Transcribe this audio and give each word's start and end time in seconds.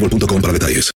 para 0.00 0.52
detalles. 0.52 0.92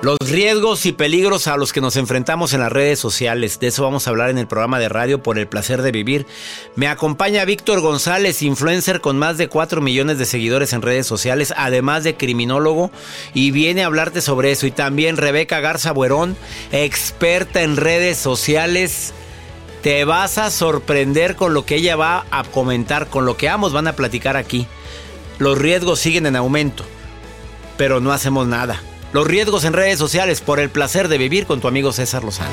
Los 0.00 0.16
riesgos 0.30 0.86
y 0.86 0.92
peligros 0.92 1.48
a 1.48 1.56
los 1.56 1.72
que 1.72 1.80
nos 1.80 1.96
enfrentamos 1.96 2.52
en 2.52 2.60
las 2.60 2.70
redes 2.70 3.00
sociales. 3.00 3.58
De 3.58 3.66
eso 3.66 3.82
vamos 3.82 4.06
a 4.06 4.10
hablar 4.10 4.30
en 4.30 4.38
el 4.38 4.46
programa 4.46 4.78
de 4.78 4.88
radio 4.88 5.22
por 5.22 5.38
el 5.38 5.48
placer 5.48 5.82
de 5.82 5.90
vivir. 5.90 6.24
Me 6.76 6.86
acompaña 6.86 7.44
Víctor 7.44 7.80
González, 7.80 8.40
influencer 8.42 9.00
con 9.00 9.18
más 9.18 9.38
de 9.38 9.48
4 9.48 9.80
millones 9.80 10.18
de 10.18 10.24
seguidores 10.24 10.72
en 10.72 10.82
redes 10.82 11.06
sociales, 11.08 11.52
además 11.56 12.04
de 12.04 12.16
criminólogo, 12.16 12.92
y 13.34 13.50
viene 13.50 13.82
a 13.82 13.86
hablarte 13.86 14.20
sobre 14.20 14.52
eso. 14.52 14.66
Y 14.68 14.70
también 14.70 15.16
Rebeca 15.16 15.58
Garza 15.58 15.90
Buerón, 15.90 16.36
experta 16.70 17.62
en 17.62 17.76
redes 17.76 18.18
sociales. 18.18 19.12
Te 19.88 20.04
vas 20.04 20.36
a 20.36 20.50
sorprender 20.50 21.34
con 21.34 21.54
lo 21.54 21.64
que 21.64 21.76
ella 21.76 21.96
va 21.96 22.26
a 22.30 22.44
comentar, 22.44 23.08
con 23.08 23.24
lo 23.24 23.38
que 23.38 23.48
ambos 23.48 23.72
van 23.72 23.86
a 23.86 23.94
platicar 23.94 24.36
aquí. 24.36 24.66
Los 25.38 25.56
riesgos 25.56 25.98
siguen 25.98 26.26
en 26.26 26.36
aumento, 26.36 26.84
pero 27.78 27.98
no 27.98 28.12
hacemos 28.12 28.46
nada. 28.46 28.82
Los 29.14 29.26
riesgos 29.26 29.64
en 29.64 29.72
redes 29.72 29.98
sociales 29.98 30.42
por 30.42 30.60
el 30.60 30.68
placer 30.68 31.08
de 31.08 31.16
vivir 31.16 31.46
con 31.46 31.62
tu 31.62 31.68
amigo 31.68 31.90
César 31.92 32.22
Lozano. 32.22 32.50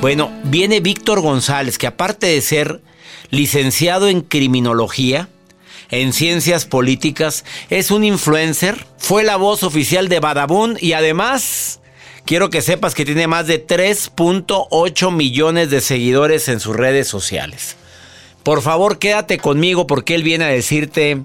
Bueno, 0.00 0.32
viene 0.44 0.80
Víctor 0.80 1.20
González, 1.20 1.76
que 1.76 1.86
aparte 1.86 2.28
de 2.28 2.40
ser 2.40 2.80
licenciado 3.28 4.08
en 4.08 4.22
criminología, 4.22 5.28
en 5.90 6.14
ciencias 6.14 6.64
políticas, 6.64 7.44
es 7.68 7.90
un 7.90 8.04
influencer, 8.04 8.86
fue 8.96 9.22
la 9.22 9.36
voz 9.36 9.62
oficial 9.62 10.08
de 10.08 10.18
Badabun 10.18 10.78
y 10.80 10.94
además 10.94 11.80
quiero 12.26 12.50
que 12.50 12.60
sepas 12.60 12.94
que 12.94 13.06
tiene 13.06 13.26
más 13.26 13.46
de 13.46 13.64
3.8 13.64 15.12
millones 15.12 15.70
de 15.70 15.80
seguidores 15.80 16.48
en 16.48 16.60
sus 16.60 16.76
redes 16.76 17.08
sociales. 17.08 17.76
Por 18.42 18.60
favor, 18.60 18.98
quédate 18.98 19.38
conmigo 19.38 19.86
porque 19.86 20.14
él 20.14 20.22
viene 20.22 20.44
a 20.44 20.48
decirte, 20.48 21.22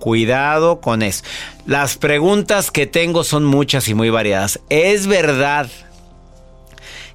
cuidado 0.00 0.80
con 0.80 1.02
eso. 1.02 1.22
Las 1.66 1.96
preguntas 1.96 2.70
que 2.70 2.86
tengo 2.86 3.24
son 3.24 3.44
muchas 3.44 3.88
y 3.88 3.94
muy 3.94 4.10
variadas. 4.10 4.60
¿Es 4.70 5.06
verdad 5.06 5.70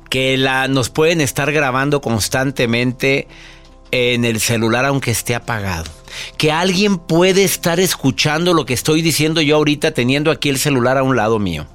que 0.10 0.38
la, 0.38 0.68
nos 0.68 0.90
pueden 0.90 1.20
estar 1.20 1.52
grabando 1.52 2.02
constantemente 2.02 3.28
en 3.92 4.26
el 4.26 4.40
celular 4.40 4.86
aunque 4.86 5.12
esté 5.12 5.36
apagado? 5.36 5.90
Que 6.38 6.52
alguien 6.52 7.00
puede 7.00 7.44
estar 7.44 7.80
escuchando 7.80 8.54
lo 8.54 8.66
que 8.66 8.76
estoy 8.76 9.02
diciendo 9.02 9.42
yo 9.42 9.56
ahorita 9.56 9.92
teniendo 9.92 10.30
aquí 10.30 10.50
el 10.50 10.60
celular 10.60 10.98
a 11.00 11.04
un 11.04 11.16
lado 11.16 11.40
mío. 11.40 11.68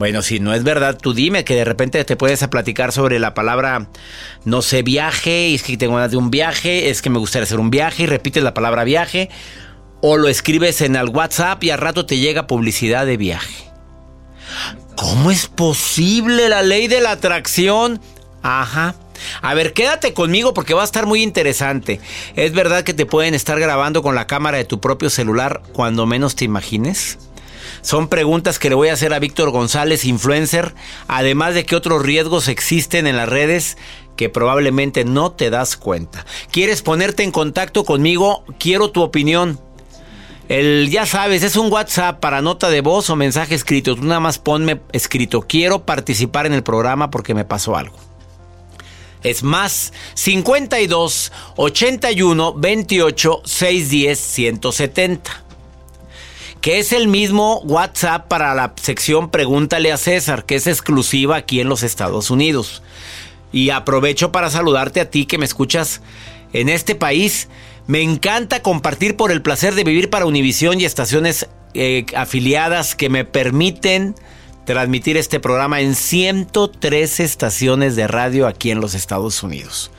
Bueno, 0.00 0.22
si 0.22 0.40
no 0.40 0.54
es 0.54 0.64
verdad, 0.64 0.96
tú 0.96 1.12
dime 1.12 1.44
que 1.44 1.54
de 1.54 1.66
repente 1.66 2.02
te 2.06 2.16
puedes 2.16 2.42
platicar 2.48 2.90
sobre 2.90 3.18
la 3.18 3.34
palabra, 3.34 3.88
no 4.46 4.62
sé, 4.62 4.82
viaje, 4.82 5.54
es 5.54 5.62
que 5.62 5.76
tengo 5.76 5.96
ganas 5.96 6.10
de 6.10 6.16
un 6.16 6.30
viaje, 6.30 6.88
es 6.88 7.02
que 7.02 7.10
me 7.10 7.18
gustaría 7.18 7.42
hacer 7.42 7.60
un 7.60 7.68
viaje 7.68 8.04
y 8.04 8.06
repites 8.06 8.42
la 8.42 8.54
palabra 8.54 8.84
viaje, 8.84 9.28
o 10.00 10.16
lo 10.16 10.28
escribes 10.28 10.80
en 10.80 10.96
el 10.96 11.10
WhatsApp 11.10 11.62
y 11.64 11.68
al 11.68 11.80
rato 11.80 12.06
te 12.06 12.16
llega 12.16 12.46
publicidad 12.46 13.04
de 13.04 13.18
viaje. 13.18 13.70
¿Cómo 14.96 15.30
es 15.30 15.48
posible 15.48 16.48
la 16.48 16.62
ley 16.62 16.88
de 16.88 17.02
la 17.02 17.10
atracción? 17.10 18.00
Ajá. 18.42 18.94
A 19.42 19.52
ver, 19.52 19.74
quédate 19.74 20.14
conmigo 20.14 20.54
porque 20.54 20.72
va 20.72 20.80
a 20.80 20.86
estar 20.86 21.04
muy 21.04 21.22
interesante. 21.22 22.00
¿Es 22.36 22.52
verdad 22.52 22.84
que 22.84 22.94
te 22.94 23.04
pueden 23.04 23.34
estar 23.34 23.60
grabando 23.60 24.02
con 24.02 24.14
la 24.14 24.26
cámara 24.26 24.56
de 24.56 24.64
tu 24.64 24.80
propio 24.80 25.10
celular 25.10 25.60
cuando 25.74 26.06
menos 26.06 26.36
te 26.36 26.46
imagines? 26.46 27.18
Son 27.82 28.08
preguntas 28.08 28.58
que 28.58 28.68
le 28.68 28.74
voy 28.74 28.88
a 28.88 28.94
hacer 28.94 29.12
a 29.14 29.18
Víctor 29.18 29.50
González, 29.50 30.04
influencer, 30.04 30.74
además 31.08 31.54
de 31.54 31.64
que 31.64 31.76
otros 31.76 32.02
riesgos 32.02 32.48
existen 32.48 33.06
en 33.06 33.16
las 33.16 33.28
redes 33.28 33.78
que 34.16 34.28
probablemente 34.28 35.04
no 35.04 35.32
te 35.32 35.50
das 35.50 35.76
cuenta. 35.76 36.26
¿Quieres 36.50 36.82
ponerte 36.82 37.22
en 37.22 37.32
contacto 37.32 37.84
conmigo? 37.84 38.44
Quiero 38.58 38.90
tu 38.90 39.02
opinión. 39.02 39.58
El, 40.48 40.90
ya 40.90 41.06
sabes, 41.06 41.42
es 41.42 41.56
un 41.56 41.72
WhatsApp 41.72 42.20
para 42.20 42.42
nota 42.42 42.70
de 42.70 42.80
voz 42.80 43.08
o 43.08 43.16
mensaje 43.16 43.54
escrito. 43.54 43.94
Tú 43.94 44.02
nada 44.02 44.20
más 44.20 44.38
ponme 44.38 44.80
escrito. 44.92 45.42
Quiero 45.42 45.86
participar 45.86 46.44
en 46.44 46.52
el 46.52 46.62
programa 46.62 47.10
porque 47.10 47.34
me 47.34 47.44
pasó 47.44 47.76
algo. 47.76 47.96
Es 49.22 49.42
más 49.42 49.92
52 50.14 51.32
81 51.56 52.54
28 52.54 53.42
610 53.44 54.18
170 54.18 55.49
que 56.60 56.78
es 56.78 56.92
el 56.92 57.08
mismo 57.08 57.60
WhatsApp 57.60 58.28
para 58.28 58.54
la 58.54 58.74
sección 58.80 59.30
Pregúntale 59.30 59.92
a 59.92 59.96
César, 59.96 60.44
que 60.44 60.56
es 60.56 60.66
exclusiva 60.66 61.36
aquí 61.36 61.60
en 61.60 61.68
los 61.68 61.82
Estados 61.82 62.30
Unidos. 62.30 62.82
Y 63.52 63.70
aprovecho 63.70 64.30
para 64.30 64.50
saludarte 64.50 65.00
a 65.00 65.10
ti 65.10 65.26
que 65.26 65.38
me 65.38 65.46
escuchas 65.46 66.02
en 66.52 66.68
este 66.68 66.94
país. 66.94 67.48
Me 67.86 68.02
encanta 68.02 68.62
compartir 68.62 69.16
por 69.16 69.32
el 69.32 69.42
placer 69.42 69.74
de 69.74 69.84
vivir 69.84 70.10
para 70.10 70.26
Univisión 70.26 70.80
y 70.80 70.84
estaciones 70.84 71.48
eh, 71.74 72.04
afiliadas 72.14 72.94
que 72.94 73.08
me 73.08 73.24
permiten 73.24 74.14
transmitir 74.66 75.16
este 75.16 75.40
programa 75.40 75.80
en 75.80 75.94
103 75.94 77.20
estaciones 77.20 77.96
de 77.96 78.06
radio 78.06 78.46
aquí 78.46 78.70
en 78.70 78.80
los 78.80 78.94
Estados 78.94 79.42
Unidos. 79.42 79.90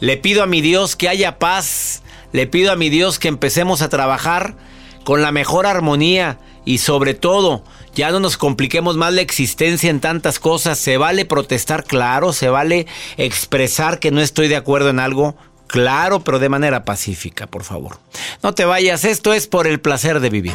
Le 0.00 0.16
pido 0.16 0.42
a 0.42 0.46
mi 0.46 0.60
Dios 0.60 0.96
que 0.96 1.08
haya 1.08 1.38
paz, 1.38 2.02
le 2.32 2.46
pido 2.46 2.72
a 2.72 2.76
mi 2.76 2.90
Dios 2.90 3.18
que 3.18 3.28
empecemos 3.28 3.80
a 3.80 3.88
trabajar 3.88 4.56
con 5.04 5.22
la 5.22 5.32
mejor 5.32 5.66
armonía 5.66 6.38
y 6.64 6.78
sobre 6.78 7.14
todo, 7.14 7.62
ya 7.94 8.10
no 8.10 8.20
nos 8.20 8.36
compliquemos 8.36 8.96
más 8.96 9.12
la 9.12 9.20
existencia 9.20 9.90
en 9.90 10.00
tantas 10.00 10.38
cosas. 10.38 10.78
Se 10.78 10.96
vale 10.96 11.24
protestar, 11.24 11.84
claro, 11.84 12.32
se 12.32 12.48
vale 12.48 12.86
expresar 13.16 14.00
que 14.00 14.10
no 14.10 14.20
estoy 14.20 14.48
de 14.48 14.56
acuerdo 14.56 14.90
en 14.90 14.98
algo, 14.98 15.36
claro, 15.66 16.20
pero 16.20 16.38
de 16.38 16.48
manera 16.48 16.84
pacífica, 16.84 17.46
por 17.46 17.64
favor. 17.64 17.98
No 18.42 18.54
te 18.54 18.64
vayas, 18.64 19.04
esto 19.04 19.32
es 19.32 19.46
por 19.46 19.66
el 19.66 19.80
placer 19.80 20.20
de 20.20 20.30
vivir. 20.30 20.54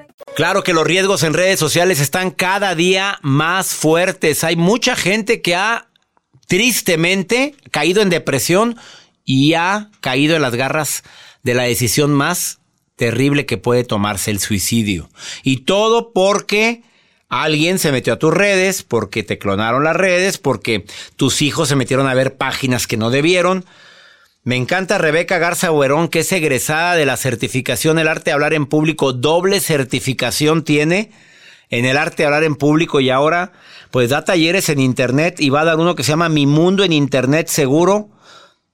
Claro 0.35 0.63
que 0.63 0.73
los 0.73 0.87
riesgos 0.87 1.23
en 1.23 1.33
redes 1.33 1.59
sociales 1.59 1.99
están 1.99 2.31
cada 2.31 2.73
día 2.75 3.19
más 3.21 3.73
fuertes. 3.75 4.43
Hay 4.43 4.55
mucha 4.55 4.95
gente 4.95 5.41
que 5.41 5.55
ha 5.55 5.87
tristemente 6.47 7.55
caído 7.71 8.01
en 8.01 8.09
depresión 8.09 8.77
y 9.25 9.53
ha 9.53 9.89
caído 9.99 10.35
en 10.35 10.41
las 10.41 10.55
garras 10.55 11.03
de 11.43 11.53
la 11.53 11.63
decisión 11.63 12.11
más 12.11 12.59
terrible 12.95 13.45
que 13.45 13.57
puede 13.57 13.83
tomarse 13.83 14.31
el 14.31 14.39
suicidio. 14.39 15.09
Y 15.43 15.57
todo 15.57 16.11
porque 16.13 16.83
alguien 17.29 17.79
se 17.79 17.91
metió 17.91 18.13
a 18.13 18.19
tus 18.19 18.33
redes, 18.33 18.83
porque 18.83 19.23
te 19.23 19.37
clonaron 19.37 19.83
las 19.83 19.95
redes, 19.95 20.37
porque 20.37 20.85
tus 21.15 21.41
hijos 21.41 21.69
se 21.69 21.75
metieron 21.75 22.07
a 22.07 22.13
ver 22.13 22.35
páginas 22.37 22.87
que 22.87 22.97
no 22.97 23.09
debieron. 23.09 23.65
Me 24.43 24.55
encanta 24.55 24.97
Rebeca 24.97 25.37
Garza 25.37 25.71
Huerón, 25.71 26.07
que 26.07 26.19
es 26.19 26.31
egresada 26.31 26.95
de 26.95 27.05
la 27.05 27.15
certificación 27.15 27.99
El 27.99 28.07
Arte 28.07 28.25
de 28.25 28.31
Hablar 28.31 28.55
en 28.55 28.65
Público. 28.65 29.13
Doble 29.13 29.59
certificación 29.59 30.63
tiene 30.63 31.11
en 31.69 31.85
el 31.85 31.95
arte 31.95 32.23
de 32.23 32.25
hablar 32.25 32.43
en 32.43 32.55
público 32.55 32.99
y 32.99 33.11
ahora 33.11 33.51
pues 33.91 34.09
da 34.09 34.25
talleres 34.25 34.69
en 34.69 34.79
internet 34.79 35.39
y 35.39 35.51
va 35.51 35.61
a 35.61 35.65
dar 35.65 35.77
uno 35.77 35.93
que 35.93 36.01
se 36.01 36.09
llama 36.09 36.27
Mi 36.27 36.47
Mundo 36.47 36.83
en 36.83 36.91
Internet 36.91 37.47
Seguro 37.47 38.09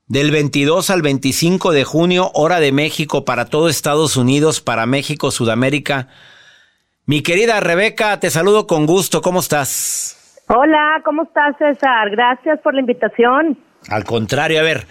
del 0.08 0.32
22 0.32 0.90
al 0.90 1.02
25 1.02 1.74
de 1.74 1.84
junio, 1.84 2.32
hora 2.34 2.62
de 2.62 2.72
México 2.72 3.26
para 3.26 3.46
todo 3.46 3.68
Estados 3.68 4.16
Unidos, 4.16 4.62
para 4.62 4.86
México, 4.86 5.32
Sudamérica. 5.32 6.08
Mi 7.06 7.22
querida 7.22 7.60
Rebeca, 7.60 8.22
te 8.22 8.30
saludo 8.30 8.68
con 8.68 8.86
gusto. 8.86 9.22
¿Cómo 9.22 9.42
estás? 9.42 10.44
Hola, 10.48 11.02
¿cómo 11.04 11.24
estás, 11.24 11.58
César? 11.58 12.10
Gracias 12.10 12.58
por 12.62 12.74
la 12.74 12.80
invitación. 12.80 13.58
Al 13.90 14.06
contrario, 14.06 14.60
a 14.62 14.64
ver, 14.64 14.88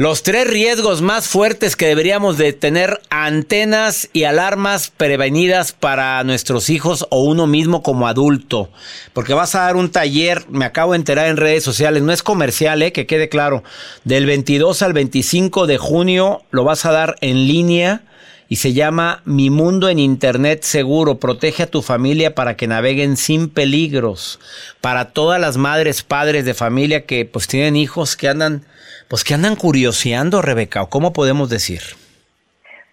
los 0.00 0.22
tres 0.22 0.46
riesgos 0.46 1.02
más 1.02 1.28
fuertes 1.28 1.76
que 1.76 1.84
deberíamos 1.84 2.38
de 2.38 2.54
tener 2.54 3.02
antenas 3.10 4.08
y 4.14 4.24
alarmas 4.24 4.88
prevenidas 4.88 5.72
para 5.72 6.24
nuestros 6.24 6.70
hijos 6.70 7.06
o 7.10 7.22
uno 7.22 7.46
mismo 7.46 7.82
como 7.82 8.08
adulto. 8.08 8.70
Porque 9.12 9.34
vas 9.34 9.54
a 9.54 9.60
dar 9.60 9.76
un 9.76 9.90
taller, 9.90 10.46
me 10.48 10.64
acabo 10.64 10.92
de 10.92 11.00
enterar 11.00 11.26
en 11.26 11.36
redes 11.36 11.64
sociales, 11.64 12.02
no 12.02 12.12
es 12.12 12.22
comercial, 12.22 12.80
eh, 12.80 12.92
que 12.92 13.04
quede 13.04 13.28
claro. 13.28 13.62
Del 14.04 14.24
22 14.24 14.80
al 14.80 14.94
25 14.94 15.66
de 15.66 15.76
junio 15.76 16.44
lo 16.50 16.64
vas 16.64 16.86
a 16.86 16.92
dar 16.92 17.16
en 17.20 17.46
línea 17.46 18.04
y 18.48 18.56
se 18.56 18.72
llama 18.72 19.20
Mi 19.26 19.50
Mundo 19.50 19.90
en 19.90 19.98
Internet 19.98 20.62
Seguro. 20.62 21.18
Protege 21.18 21.64
a 21.64 21.70
tu 21.70 21.82
familia 21.82 22.34
para 22.34 22.56
que 22.56 22.66
naveguen 22.66 23.18
sin 23.18 23.50
peligros. 23.50 24.40
Para 24.80 25.10
todas 25.10 25.38
las 25.38 25.58
madres, 25.58 26.02
padres 26.02 26.46
de 26.46 26.54
familia 26.54 27.04
que 27.04 27.26
pues 27.26 27.46
tienen 27.46 27.76
hijos 27.76 28.16
que 28.16 28.30
andan 28.30 28.64
pues 29.10 29.24
que 29.24 29.34
andan 29.34 29.56
curioseando, 29.56 30.40
Rebeca, 30.40 30.84
o 30.84 30.88
cómo 30.88 31.12
podemos 31.12 31.50
decir. 31.50 31.80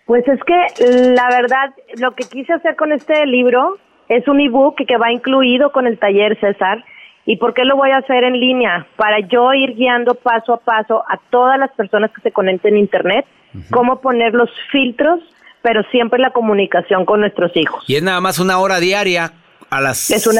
Pues 0.07 0.27
es 0.27 0.39
que 0.43 0.83
la 1.13 1.29
verdad, 1.29 1.75
lo 1.97 2.15
que 2.15 2.23
quise 2.23 2.53
hacer 2.53 2.75
con 2.75 2.91
este 2.91 3.23
libro 3.27 3.77
es 4.09 4.27
un 4.27 4.39
ebook 4.39 4.77
que 4.77 4.97
va 4.97 5.11
incluido 5.11 5.71
con 5.71 5.85
el 5.85 5.99
taller 5.99 6.39
César. 6.39 6.83
¿Y 7.27 7.37
por 7.37 7.53
qué 7.53 7.65
lo 7.65 7.75
voy 7.75 7.91
a 7.91 7.97
hacer 7.97 8.23
en 8.23 8.39
línea? 8.39 8.87
Para 8.95 9.19
yo 9.19 9.53
ir 9.53 9.75
guiando 9.75 10.15
paso 10.15 10.53
a 10.53 10.57
paso 10.57 11.03
a 11.07 11.19
todas 11.29 11.59
las 11.59 11.69
personas 11.73 12.09
que 12.15 12.21
se 12.21 12.31
conecten 12.31 12.73
en 12.73 12.79
Internet, 12.79 13.27
cómo 13.69 14.01
poner 14.01 14.33
los 14.33 14.49
filtros, 14.71 15.19
pero 15.61 15.83
siempre 15.91 16.19
la 16.19 16.31
comunicación 16.31 17.05
con 17.05 17.19
nuestros 17.19 17.55
hijos. 17.55 17.83
Y 17.85 17.95
es 17.95 18.01
nada 18.01 18.21
más 18.21 18.39
una 18.39 18.57
hora 18.57 18.79
diaria, 18.79 19.33
a 19.69 19.81
las 19.81 19.99
5 19.99 20.31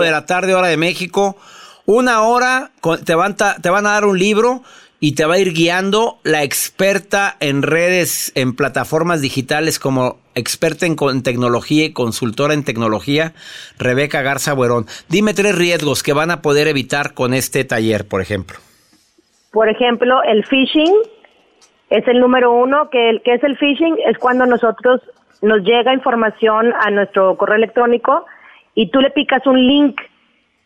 de 0.00 0.10
la 0.10 0.26
tarde, 0.26 0.54
hora 0.54 0.68
de 0.68 0.76
México. 0.76 1.36
Una 1.86 2.22
hora, 2.22 2.70
te 3.04 3.14
van, 3.14 3.36
te 3.36 3.70
van 3.70 3.86
a 3.86 3.90
dar 3.90 4.06
un 4.06 4.18
libro 4.18 4.62
y 5.00 5.14
te 5.14 5.24
va 5.24 5.34
a 5.34 5.38
ir 5.38 5.54
guiando 5.54 6.18
la 6.24 6.42
experta 6.42 7.36
en 7.40 7.62
redes, 7.62 8.32
en 8.34 8.54
plataformas 8.54 9.22
digitales 9.22 9.78
como 9.78 10.18
experta 10.34 10.84
en, 10.84 11.22
tecnología 11.22 11.86
y 11.86 11.92
consultora 11.94 12.52
en 12.52 12.64
tecnología, 12.64 13.32
Rebeca 13.78 14.20
Garza 14.20 14.52
Buerón. 14.52 14.84
Dime 15.08 15.32
tres 15.32 15.56
riesgos 15.56 16.02
que 16.02 16.12
van 16.12 16.30
a 16.30 16.42
poder 16.42 16.68
evitar 16.68 17.14
con 17.14 17.32
este 17.32 17.64
taller, 17.64 18.06
por 18.06 18.20
ejemplo. 18.20 18.58
Por 19.52 19.70
ejemplo, 19.70 20.22
el 20.22 20.44
phishing 20.44 20.94
es 21.88 22.06
el 22.06 22.20
número 22.20 22.52
uno. 22.52 22.90
que 22.90 23.20
¿Qué 23.24 23.34
es 23.34 23.42
el 23.42 23.56
phishing? 23.56 23.96
Es 24.06 24.18
cuando 24.18 24.44
nosotros 24.44 25.00
nos 25.40 25.62
llega 25.62 25.94
información 25.94 26.74
a 26.78 26.90
nuestro 26.90 27.36
correo 27.38 27.56
electrónico 27.56 28.26
y 28.74 28.90
tú 28.90 29.00
le 29.00 29.10
picas 29.10 29.46
un 29.46 29.66
link 29.66 29.98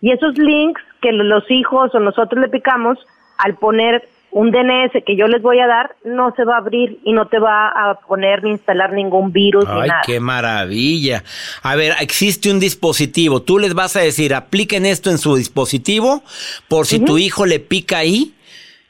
y 0.01 0.11
esos 0.11 0.37
links 0.37 0.83
que 1.01 1.13
los 1.13 1.49
hijos 1.51 1.95
o 1.95 2.01
nosotros 2.01 2.41
le 2.41 2.49
picamos, 2.49 2.99
al 3.39 3.57
poner 3.57 4.07
un 4.35 4.51
DNS 4.51 4.91
que 5.07 5.17
yo 5.17 5.29
les 5.29 5.43
voy 5.43 5.61
a 5.61 5.69
dar 5.69 5.95
no 6.05 6.35
se 6.35 6.45
va 6.45 6.57
a 6.57 6.59
abrir 6.59 6.99
y 7.05 7.13
no 7.13 7.29
te 7.29 7.39
va 7.39 7.69
a 7.69 8.01
poner 8.01 8.43
ni 8.43 8.51
instalar 8.51 8.93
ningún 8.93 9.33
virus 9.33 9.65
Ay, 9.69 9.89
qué 10.05 10.19
maravilla. 10.19 11.23
A 11.63 11.77
ver, 11.77 11.95
existe 12.01 12.51
un 12.51 12.59
dispositivo. 12.59 13.43
Tú 13.43 13.61
les 13.61 13.75
vas 13.75 13.95
a 13.95 14.01
decir, 14.01 14.35
apliquen 14.35 14.87
esto 14.87 15.11
en 15.11 15.19
su 15.19 15.37
dispositivo 15.37 16.25
por 16.67 16.87
si 16.87 16.99
tu 16.99 17.17
hijo 17.17 17.47
le 17.47 17.61
pica 17.61 17.99
ahí 17.99 18.35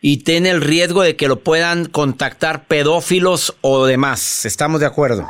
y 0.00 0.24
tiene 0.24 0.48
el 0.48 0.62
riesgo 0.62 1.02
de 1.02 1.14
que 1.14 1.28
lo 1.28 1.40
puedan 1.40 1.84
contactar 1.84 2.64
pedófilos 2.64 3.54
o 3.60 3.84
demás. 3.84 4.46
¿Estamos 4.46 4.80
de 4.80 4.86
acuerdo? 4.86 5.28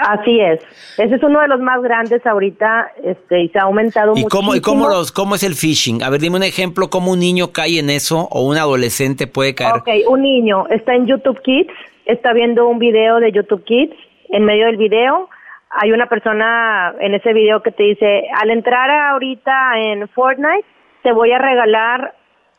Así 0.00 0.40
es. 0.40 0.60
Ese 0.98 1.14
es 1.14 1.22
uno 1.22 1.40
de 1.40 1.48
los 1.48 1.60
más 1.60 1.82
grandes 1.82 2.24
ahorita 2.26 2.92
este, 3.02 3.42
y 3.42 3.48
se 3.48 3.58
ha 3.58 3.62
aumentado 3.62 4.14
¿Y 4.16 4.24
cómo, 4.24 4.54
¿Y 4.54 4.60
cómo, 4.60 4.88
los, 4.88 5.12
cómo 5.12 5.34
es 5.34 5.42
el 5.42 5.54
phishing? 5.54 6.02
A 6.02 6.10
ver, 6.10 6.20
dime 6.20 6.36
un 6.36 6.42
ejemplo, 6.42 6.88
¿cómo 6.90 7.12
un 7.12 7.20
niño 7.20 7.52
cae 7.52 7.78
en 7.78 7.90
eso 7.90 8.28
o 8.30 8.46
un 8.46 8.56
adolescente 8.56 9.26
puede 9.26 9.54
caer? 9.54 9.76
Ok, 9.76 9.88
un 10.08 10.22
niño 10.22 10.66
está 10.68 10.94
en 10.94 11.06
YouTube 11.06 11.40
Kids, 11.42 11.72
está 12.06 12.32
viendo 12.32 12.66
un 12.66 12.78
video 12.78 13.20
de 13.20 13.32
YouTube 13.32 13.64
Kids, 13.64 13.94
en 14.30 14.44
medio 14.44 14.66
del 14.66 14.76
video 14.76 15.28
hay 15.70 15.92
una 15.92 16.06
persona 16.06 16.94
en 16.98 17.14
ese 17.14 17.32
video 17.32 17.62
que 17.62 17.70
te 17.70 17.84
dice, 17.84 18.24
al 18.40 18.50
entrar 18.50 18.90
ahorita 18.90 19.78
en 19.78 20.08
Fortnite, 20.08 20.66
te 21.02 21.12
voy 21.12 21.30
a 21.30 21.38
regalar 21.38 22.14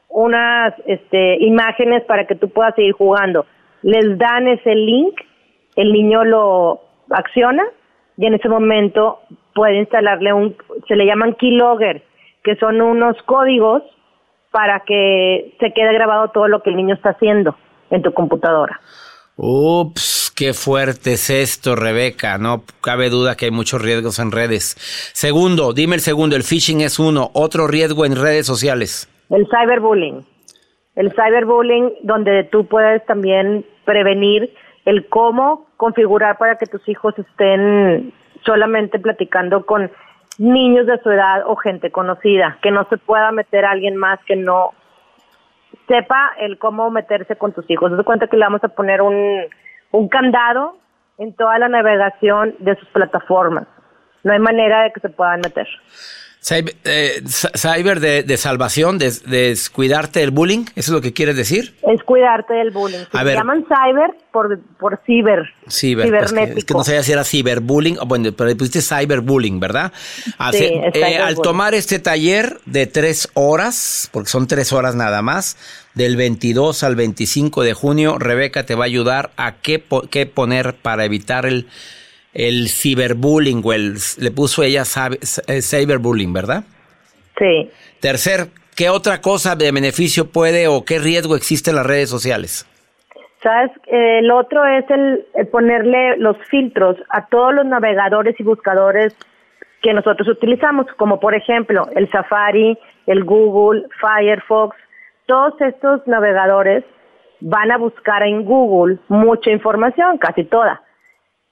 unas 0.07 0.73
este, 0.85 1.37
imágenes 1.43 2.03
para 2.05 2.25
que 2.25 2.35
tú 2.35 2.49
puedas 2.49 2.73
seguir 2.75 2.93
jugando. 2.93 3.45
Les 3.81 4.17
dan 4.17 4.47
ese 4.47 4.75
link, 4.75 5.19
el 5.75 5.91
niño 5.91 6.23
lo 6.23 6.81
acciona, 7.13 7.63
y 8.17 8.25
en 8.25 8.33
ese 8.33 8.49
momento 8.49 9.19
puede 9.53 9.79
instalarle 9.79 10.33
un, 10.33 10.55
se 10.87 10.95
le 10.95 11.05
llaman 11.05 11.35
keylogger, 11.35 12.03
que 12.43 12.55
son 12.55 12.81
unos 12.81 13.15
códigos 13.23 13.83
para 14.51 14.81
que 14.81 15.55
se 15.59 15.73
quede 15.73 15.93
grabado 15.93 16.29
todo 16.29 16.47
lo 16.47 16.61
que 16.61 16.69
el 16.69 16.75
niño 16.75 16.95
está 16.95 17.11
haciendo 17.11 17.55
en 17.89 18.01
tu 18.01 18.13
computadora. 18.13 18.79
Ups, 19.37 20.31
qué 20.35 20.53
fuerte 20.53 21.13
es 21.13 21.29
esto, 21.29 21.75
Rebeca. 21.75 22.37
No 22.37 22.63
cabe 22.81 23.09
duda 23.09 23.35
que 23.35 23.45
hay 23.45 23.51
muchos 23.51 23.81
riesgos 23.81 24.19
en 24.19 24.31
redes. 24.31 24.75
Segundo, 25.13 25.73
dime 25.73 25.95
el 25.95 26.01
segundo, 26.01 26.35
el 26.35 26.43
phishing 26.43 26.81
es 26.81 26.99
uno. 26.99 27.31
Otro 27.33 27.67
riesgo 27.67 28.05
en 28.05 28.15
redes 28.15 28.45
sociales. 28.45 29.09
El 29.29 29.47
cyberbullying. 29.47 30.25
El 30.95 31.11
cyberbullying 31.11 31.93
donde 32.03 32.43
tú 32.51 32.67
puedes 32.67 33.05
también 33.05 33.65
prevenir 33.85 34.53
el 34.85 35.07
cómo 35.07 35.67
configurar 35.81 36.37
para 36.37 36.57
que 36.57 36.67
tus 36.67 36.87
hijos 36.87 37.17
estén 37.17 38.13
solamente 38.45 38.99
platicando 38.99 39.65
con 39.65 39.89
niños 40.37 40.85
de 40.85 40.99
su 40.99 41.09
edad 41.09 41.41
o 41.47 41.55
gente 41.55 41.89
conocida, 41.89 42.59
que 42.61 42.69
no 42.69 42.87
se 42.87 42.97
pueda 42.99 43.31
meter 43.31 43.65
alguien 43.65 43.95
más 43.95 44.19
que 44.27 44.35
no 44.35 44.73
sepa 45.87 46.33
el 46.37 46.59
cómo 46.59 46.91
meterse 46.91 47.35
con 47.35 47.51
tus 47.53 47.67
hijos. 47.67 47.91
Se 47.97 48.03
cuenta 48.03 48.27
que 48.27 48.37
le 48.37 48.45
vamos 48.45 48.63
a 48.63 48.67
poner 48.67 49.01
un, 49.01 49.41
un 49.89 50.07
candado 50.07 50.77
en 51.17 51.33
toda 51.33 51.57
la 51.57 51.67
navegación 51.67 52.53
de 52.59 52.75
sus 52.75 52.87
plataformas. 52.89 53.65
No 54.23 54.33
hay 54.33 54.39
manera 54.39 54.83
de 54.83 54.91
que 54.91 54.99
se 54.99 55.09
puedan 55.09 55.41
meter. 55.41 55.67
Cyber, 56.43 56.73
eh, 56.85 57.21
cyber 57.27 57.99
de, 57.99 58.23
de, 58.23 58.35
salvación, 58.35 58.97
de, 58.97 59.11
de, 59.11 59.55
cuidarte 59.71 60.21
del 60.21 60.31
bullying, 60.31 60.65
¿eso 60.75 60.75
es 60.75 60.89
lo 60.89 60.99
que 60.99 61.13
quieres 61.13 61.35
decir? 61.35 61.75
Es 61.83 62.01
cuidarte 62.01 62.55
del 62.55 62.71
bullying. 62.71 63.05
Se 63.11 63.23
llaman 63.23 63.63
cyber 63.67 64.15
por, 64.31 64.59
por 64.79 64.99
ciber. 65.05 65.53
Ciber, 65.69 66.07
cibernético. 66.07 66.35
Pues 66.35 66.53
que, 66.53 66.59
es 66.59 66.65
que 66.65 66.73
no 66.73 66.83
sabía 66.83 67.03
si 67.03 67.11
era 67.11 67.23
ciberbullying, 67.23 67.97
bueno, 68.07 68.31
pero 68.31 68.49
le 68.49 68.55
pusiste 68.55 68.81
cyberbullying, 68.81 69.59
¿verdad? 69.59 69.93
Sí, 70.51 70.81
eh, 70.93 71.17
al 71.19 71.35
tomar 71.35 71.75
este 71.75 71.99
taller 71.99 72.59
de 72.65 72.87
tres 72.87 73.29
horas, 73.35 74.09
porque 74.11 74.29
son 74.29 74.47
tres 74.47 74.73
horas 74.73 74.95
nada 74.95 75.21
más, 75.21 75.57
del 75.93 76.15
22 76.15 76.81
al 76.81 76.95
25 76.95 77.61
de 77.61 77.73
junio, 77.75 78.17
Rebeca 78.17 78.65
te 78.65 78.73
va 78.73 78.85
a 78.85 78.87
ayudar 78.87 79.29
a 79.37 79.57
qué, 79.57 79.83
qué 80.09 80.25
poner 80.25 80.73
para 80.73 81.05
evitar 81.05 81.45
el 81.45 81.67
el 82.33 82.69
ciberbullying 82.69 83.61
o 83.63 83.73
el, 83.73 83.95
le 84.19 84.31
puso 84.31 84.63
ella 84.63 84.83
eh, 85.47 85.61
cyberbullying, 85.61 86.33
¿verdad? 86.33 86.63
Sí. 87.37 87.69
Tercer, 87.99 88.47
¿qué 88.75 88.89
otra 88.89 89.21
cosa 89.21 89.55
de 89.55 89.71
beneficio 89.71 90.29
puede 90.29 90.67
o 90.67 90.85
qué 90.85 90.99
riesgo 90.99 91.35
existe 91.35 91.71
en 91.71 91.77
las 91.77 91.85
redes 91.85 92.09
sociales? 92.09 92.67
Sabes, 93.43 93.71
el 93.87 94.29
otro 94.29 94.63
es 94.65 94.85
el, 94.89 95.25
ponerle 95.51 96.17
los 96.17 96.37
filtros 96.49 96.97
a 97.09 97.25
todos 97.27 97.55
los 97.55 97.65
navegadores 97.65 98.39
y 98.39 98.43
buscadores 98.43 99.15
que 99.81 99.93
nosotros 99.93 100.27
utilizamos, 100.27 100.85
como 100.97 101.19
por 101.19 101.33
ejemplo 101.33 101.87
el 101.95 102.09
Safari, 102.11 102.77
el 103.07 103.23
Google, 103.23 103.87
Firefox, 103.99 104.77
todos 105.25 105.59
estos 105.59 106.05
navegadores 106.07 106.83
van 107.39 107.71
a 107.71 107.77
buscar 107.77 108.21
en 108.21 108.45
Google 108.45 108.99
mucha 109.07 109.49
información, 109.49 110.19
casi 110.19 110.43
toda. 110.43 110.83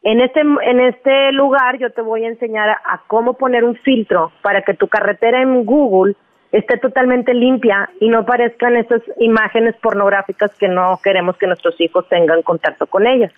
En 0.02 0.22
este, 0.22 0.40
en 0.40 0.80
este 0.80 1.32
lugar 1.34 1.78
yo 1.78 1.92
te 1.92 2.02
voy 2.02 2.24
a 2.24 2.30
enseñar 2.30 2.70
a, 2.70 3.04
cómo 3.08 3.34
poner 3.34 3.64
un 3.64 3.76
filtro 3.76 4.32
para 4.42 4.62
que 4.62 4.74
tu 4.74 4.88
carretera 4.88 5.42
en 5.42 5.66
Google 5.66 6.16
esté 6.52 6.78
totalmente 6.78 7.34
limpia 7.34 7.90
y 8.00 8.08
no 8.10 8.20
aparezcan 8.20 8.78
esas 8.78 9.02
imágenes 9.20 9.76
pornográficas 9.82 10.52
que 10.58 10.68
no 10.68 11.00
queremos 11.04 11.38
que 11.38 11.48
nuestros 11.48 11.80
hijos 11.80 12.08
tengan 12.10 12.42
contacto 12.44 12.88
con 12.88 13.06
ellas, 13.06 13.32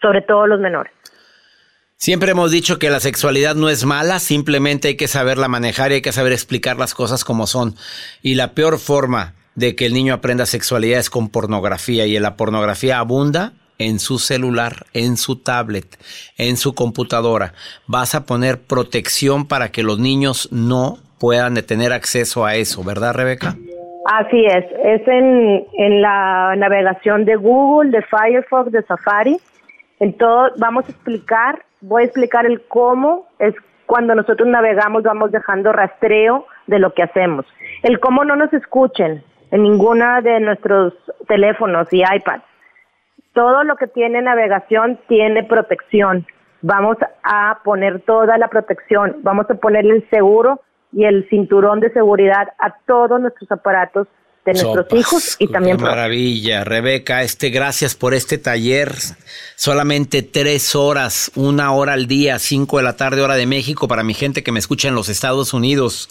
sobre 0.00 0.22
todo 0.22 0.46
los 0.46 0.60
menores. 0.60 0.92
Siempre 1.96 2.30
hemos 2.30 2.52
dicho 2.52 2.78
que 2.78 2.90
la 2.90 3.00
sexualidad 3.00 3.54
no 3.54 3.68
es 3.68 3.84
mala, 3.84 4.18
simplemente 4.20 4.88
hay 4.88 4.96
que 4.96 5.08
saberla 5.08 5.48
manejar 5.48 5.90
y 5.90 5.94
hay 5.94 6.02
que 6.02 6.12
saber 6.12 6.32
explicar 6.32 6.76
las 6.76 6.94
cosas 6.94 7.24
como 7.24 7.46
son. 7.46 7.74
Y 8.22 8.34
la 8.34 8.52
peor 8.52 8.78
forma 8.78 9.34
de 9.54 9.74
que 9.74 9.86
el 9.86 9.94
niño 9.94 10.14
aprenda 10.14 10.46
sexualidad 10.46 11.00
es 11.00 11.10
con 11.10 11.30
pornografía 11.30 12.06
y 12.06 12.16
en 12.16 12.22
la 12.22 12.36
pornografía 12.36 12.98
abunda 12.98 13.54
en 13.78 13.98
su 13.98 14.18
celular, 14.18 14.86
en 14.92 15.16
su 15.16 15.42
tablet, 15.42 15.86
en 16.38 16.56
su 16.56 16.74
computadora. 16.74 17.52
Vas 17.86 18.14
a 18.14 18.26
poner 18.26 18.60
protección 18.60 19.46
para 19.46 19.70
que 19.70 19.82
los 19.82 19.98
niños 19.98 20.48
no 20.52 20.98
puedan 21.18 21.54
tener 21.66 21.92
acceso 21.92 22.44
a 22.44 22.54
eso, 22.54 22.84
¿verdad, 22.84 23.14
Rebeca? 23.14 23.56
Así 24.06 24.44
es, 24.46 24.64
es 24.84 25.08
en, 25.08 25.66
en 25.78 26.00
la 26.00 26.54
navegación 26.56 27.24
de 27.24 27.36
Google, 27.36 27.90
de 27.90 28.02
Firefox, 28.02 28.70
de 28.70 28.82
Safari. 28.82 29.36
En 29.98 30.16
todo, 30.16 30.52
vamos 30.58 30.84
a 30.86 30.92
explicar, 30.92 31.64
voy 31.80 32.02
a 32.02 32.06
explicar 32.06 32.46
el 32.46 32.62
cómo 32.68 33.26
es 33.38 33.54
cuando 33.86 34.14
nosotros 34.14 34.48
navegamos, 34.48 35.02
vamos 35.02 35.32
dejando 35.32 35.72
rastreo 35.72 36.46
de 36.66 36.78
lo 36.78 36.92
que 36.92 37.02
hacemos. 37.02 37.46
El 37.82 37.98
cómo 37.98 38.24
no 38.24 38.36
nos 38.36 38.52
escuchen 38.52 39.22
en 39.50 39.62
ninguna 39.62 40.20
de 40.20 40.40
nuestros 40.40 40.92
teléfonos 41.26 41.92
y 41.92 42.02
iPads 42.02 42.44
todo 43.36 43.64
lo 43.64 43.76
que 43.76 43.86
tiene 43.86 44.22
navegación 44.22 44.98
tiene 45.08 45.44
protección. 45.44 46.26
Vamos 46.62 46.96
a 47.22 47.60
poner 47.62 48.00
toda 48.00 48.38
la 48.38 48.48
protección, 48.48 49.18
vamos 49.22 49.44
a 49.50 49.54
ponerle 49.54 49.96
el 49.96 50.08
seguro 50.08 50.62
y 50.90 51.04
el 51.04 51.28
cinturón 51.28 51.80
de 51.80 51.92
seguridad 51.92 52.48
a 52.58 52.74
todos 52.86 53.20
nuestros 53.20 53.52
aparatos 53.52 54.08
de 54.46 54.54
nuestros 54.54 54.86
hijos 54.94 55.36
y 55.38 55.48
también. 55.48 55.76
Qué 55.76 55.82
maravilla, 55.82 56.64
Rebeca. 56.64 57.22
Este, 57.22 57.50
gracias 57.50 57.94
por 57.94 58.14
este 58.14 58.38
taller. 58.38 58.92
Solamente 59.54 60.22
tres 60.22 60.74
horas, 60.74 61.30
una 61.34 61.72
hora 61.72 61.92
al 61.92 62.06
día, 62.06 62.38
cinco 62.38 62.78
de 62.78 62.84
la 62.84 62.96
tarde, 62.96 63.20
hora 63.20 63.34
de 63.34 63.44
México, 63.44 63.86
para 63.86 64.02
mi 64.02 64.14
gente 64.14 64.42
que 64.42 64.52
me 64.52 64.60
escucha 64.60 64.88
en 64.88 64.94
los 64.94 65.10
Estados 65.10 65.52
Unidos. 65.52 66.08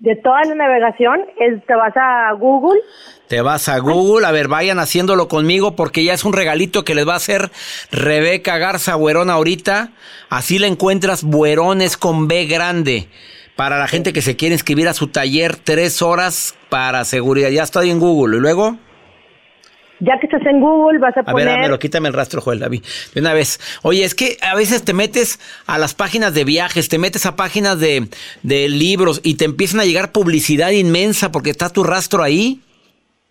De 0.00 0.16
toda 0.16 0.42
la 0.44 0.54
navegación, 0.54 1.20
te 1.66 1.74
vas 1.74 1.94
a 1.94 2.32
Google. 2.32 2.80
Te 3.28 3.42
vas 3.42 3.68
a 3.68 3.78
Google, 3.78 4.26
a 4.26 4.32
ver, 4.32 4.48
vayan 4.48 4.78
haciéndolo 4.78 5.28
conmigo 5.28 5.76
porque 5.76 6.02
ya 6.02 6.14
es 6.14 6.24
un 6.24 6.32
regalito 6.32 6.84
que 6.84 6.94
les 6.94 7.06
va 7.06 7.12
a 7.12 7.16
hacer 7.16 7.50
Rebeca 7.92 8.56
Garza 8.58 8.96
Buerón 8.96 9.28
ahorita. 9.30 9.90
Así 10.30 10.58
la 10.58 10.66
encuentras, 10.66 11.22
Buerones 11.22 11.98
con 11.98 12.28
B 12.28 12.46
grande. 12.46 13.08
Para 13.56 13.78
la 13.78 13.88
gente 13.88 14.14
que 14.14 14.22
se 14.22 14.36
quiere 14.36 14.54
inscribir 14.54 14.88
a 14.88 14.94
su 14.94 15.08
taller, 15.08 15.56
tres 15.56 16.00
horas 16.00 16.56
para 16.70 17.04
seguridad. 17.04 17.50
Ya 17.50 17.62
estoy 17.62 17.90
en 17.90 18.00
Google. 18.00 18.38
¿Y 18.38 18.40
luego? 18.40 18.78
Ya 20.00 20.18
que 20.18 20.26
estás 20.26 20.44
en 20.46 20.60
Google, 20.60 20.98
vas 20.98 21.16
a, 21.16 21.22
poner. 21.22 21.48
A 21.48 21.68
ver, 21.68 21.78
quítame 21.78 22.08
el 22.08 22.14
rastro, 22.14 22.40
Joel, 22.40 22.58
David. 22.58 22.82
De 23.14 23.20
una 23.20 23.34
vez. 23.34 23.60
Oye, 23.82 24.04
es 24.04 24.14
que 24.14 24.38
a 24.40 24.54
veces 24.54 24.82
te 24.82 24.94
metes 24.94 25.38
a 25.66 25.78
las 25.78 25.94
páginas 25.94 26.32
de 26.32 26.44
viajes, 26.44 26.88
te 26.88 26.98
metes 26.98 27.26
a 27.26 27.36
páginas 27.36 27.78
de, 27.78 28.08
de 28.42 28.68
libros 28.68 29.20
y 29.22 29.36
te 29.36 29.44
empiezan 29.44 29.80
a 29.80 29.84
llegar 29.84 30.12
publicidad 30.12 30.70
inmensa 30.70 31.30
porque 31.30 31.50
está 31.50 31.68
tu 31.68 31.84
rastro 31.84 32.22
ahí. 32.22 32.60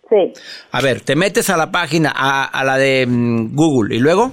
Sí. 0.08 0.32
A 0.70 0.80
ver, 0.80 1.00
te 1.00 1.16
metes 1.16 1.50
a 1.50 1.56
la 1.56 1.70
página, 1.72 2.12
a, 2.14 2.64
la 2.64 2.76
de 2.76 3.06
mm, 3.06 3.54
Google, 3.54 3.96
¿y 3.96 3.98
luego? 3.98 4.32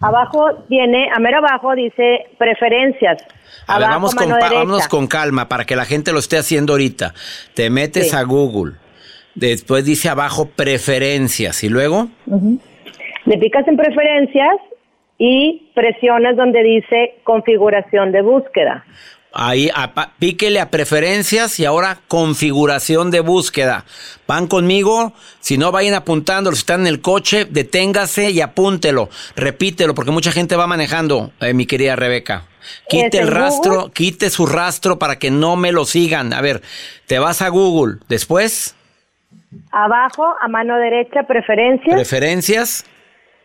Abajo 0.00 0.64
tiene, 0.68 1.08
a 1.14 1.18
mero 1.20 1.38
abajo 1.38 1.74
dice 1.74 2.26
preferencias. 2.38 3.22
A 3.66 3.78
ver, 3.78 3.88
vamos 3.88 4.14
con, 4.14 4.28
vámonos 4.28 4.88
con 4.88 5.06
calma 5.06 5.48
para 5.48 5.64
que 5.64 5.74
la 5.74 5.86
gente 5.86 6.12
lo 6.12 6.18
esté 6.18 6.36
haciendo 6.36 6.74
ahorita. 6.74 7.14
Te 7.54 7.70
metes 7.70 8.12
a 8.12 8.22
Google 8.22 8.74
Después 9.36 9.84
dice 9.84 10.08
abajo 10.08 10.48
preferencias 10.48 11.62
y 11.62 11.68
luego. 11.68 12.08
Le 13.26 13.38
picas 13.38 13.66
en 13.68 13.76
preferencias 13.76 14.56
y 15.18 15.70
presionas 15.74 16.36
donde 16.36 16.62
dice 16.62 17.14
configuración 17.24 18.12
de 18.12 18.22
búsqueda. 18.22 18.84
Ahí 19.38 19.68
a- 19.74 20.12
píquele 20.18 20.60
a 20.60 20.70
preferencias 20.70 21.60
y 21.60 21.66
ahora 21.66 21.98
configuración 22.08 23.10
de 23.10 23.20
búsqueda. 23.20 23.84
Van 24.26 24.46
conmigo, 24.46 25.12
si 25.40 25.58
no 25.58 25.70
vayan 25.72 25.92
apuntando, 25.94 26.50
si 26.52 26.58
están 26.60 26.80
en 26.82 26.86
el 26.86 27.02
coche, 27.02 27.44
deténgase 27.44 28.30
y 28.30 28.40
apúntelo, 28.40 29.10
repítelo, 29.36 29.94
porque 29.94 30.10
mucha 30.10 30.32
gente 30.32 30.56
va 30.56 30.66
manejando, 30.66 31.32
eh, 31.40 31.52
mi 31.52 31.66
querida 31.66 31.96
Rebeca. 31.96 32.44
Quite 32.88 33.18
¿Es 33.18 33.22
el 33.24 33.28
rastro, 33.28 33.74
Google? 33.74 33.92
quite 33.92 34.30
su 34.30 34.46
rastro 34.46 34.98
para 34.98 35.18
que 35.18 35.30
no 35.30 35.56
me 35.56 35.70
lo 35.70 35.84
sigan. 35.84 36.32
A 36.32 36.40
ver, 36.40 36.62
te 37.06 37.18
vas 37.18 37.42
a 37.42 37.48
Google, 37.50 37.98
después, 38.08 38.74
Abajo, 39.72 40.34
a 40.40 40.48
mano 40.48 40.76
derecha, 40.78 41.22
preferencias, 41.24 41.94
preferencias, 41.94 42.84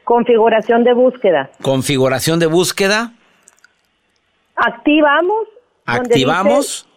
configuración 0.04 0.84
de 0.84 0.94
búsqueda. 0.94 1.50
configuración 1.62 2.40
de 2.40 2.48
búsqueda, 2.48 3.14
Activamos. 4.56 5.48
activamos. 5.86 6.88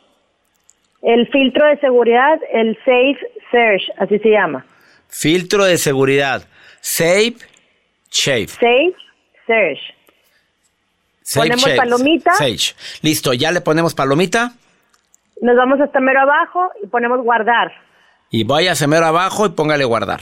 El 1.03 1.29
filtro 1.29 1.67
de 1.67 1.79
seguridad, 1.79 2.39
el 2.53 2.77
Safe 2.85 3.19
Search, 3.51 3.83
así 3.99 4.19
se 4.19 4.31
llama. 4.31 4.65
Filtro 5.09 5.65
de 5.65 5.77
seguridad. 5.79 6.43
Save. 6.81 7.37
Shave. 8.11 8.49
Safe 8.49 8.95
Search. 9.47 9.79
Save 11.23 11.49
Ponemos 11.51 11.71
palomita. 11.77 12.33
Sage. 12.35 12.75
Listo, 13.03 13.33
ya 13.33 13.51
le 13.53 13.61
ponemos 13.61 13.95
palomita. 13.95 14.53
Nos 15.41 15.57
vamos 15.57 15.81
hasta 15.81 16.01
mero 16.01 16.21
abajo 16.21 16.71
y 16.83 16.87
ponemos 16.87 17.23
guardar. 17.23 17.73
Y 18.37 18.43
vaya 18.43 18.73
a 18.73 18.87
mero 18.89 19.07
abajo 19.07 19.47
y 19.47 19.51
póngale 19.51 19.85
guardar. 19.85 20.21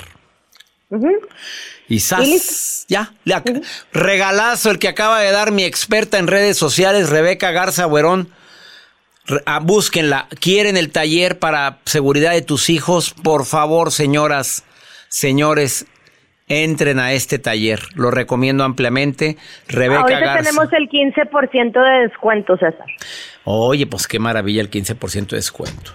Y 1.88 1.98
¡zas! 2.00 2.84
Ya. 2.86 3.10
le 3.24 3.42
Regalazo 3.90 4.70
el 4.70 4.78
que 4.78 4.88
acaba 4.88 5.20
de 5.20 5.30
dar 5.30 5.50
mi 5.50 5.64
experta 5.64 6.18
en 6.18 6.26
redes 6.26 6.58
sociales, 6.58 7.08
Rebeca 7.08 7.52
Garza 7.52 7.86
Buerón. 7.86 8.28
Re- 9.24 9.42
ah, 9.46 9.60
búsquenla. 9.60 10.28
¿Quieren 10.40 10.76
el 10.76 10.90
taller 10.92 11.38
para 11.38 11.78
seguridad 11.86 12.32
de 12.32 12.42
tus 12.42 12.68
hijos? 12.68 13.14
Por 13.14 13.46
favor, 13.46 13.90
señoras, 13.90 14.62
señores, 15.08 15.86
entren 16.48 16.98
a 16.98 17.12
este 17.12 17.38
taller. 17.38 17.80
Lo 17.94 18.10
recomiendo 18.10 18.64
ampliamente. 18.64 19.36
Rebeca 19.68 20.02
Ahorita 20.02 20.20
Garza. 20.20 20.50
tenemos 20.50 20.72
el 20.72 20.88
15% 20.88 21.72
de 21.72 22.08
descuento, 22.08 22.56
César. 22.56 22.86
Oye, 23.44 23.86
pues 23.86 24.06
qué 24.06 24.18
maravilla 24.18 24.60
el 24.60 24.70
15% 24.70 25.30
de 25.30 25.36
descuento. 25.36 25.92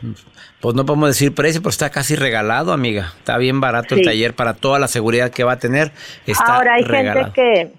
Pues 0.59 0.75
no 0.75 0.85
podemos 0.85 1.09
decir 1.09 1.33
precio, 1.35 1.61
pero 1.61 1.69
está 1.69 1.89
casi 1.89 2.15
regalado, 2.15 2.73
amiga. 2.73 3.13
Está 3.19 3.37
bien 3.37 3.61
barato 3.61 3.95
el 3.95 4.03
taller 4.03 4.33
para 4.33 4.53
toda 4.53 4.79
la 4.79 4.87
seguridad 4.87 5.31
que 5.31 5.43
va 5.43 5.53
a 5.53 5.59
tener. 5.59 5.91
Está 6.25 6.57
Ahora 6.57 6.73
hay 6.75 6.83
regalado. 6.83 7.31
gente 7.33 7.41
que 7.41 7.71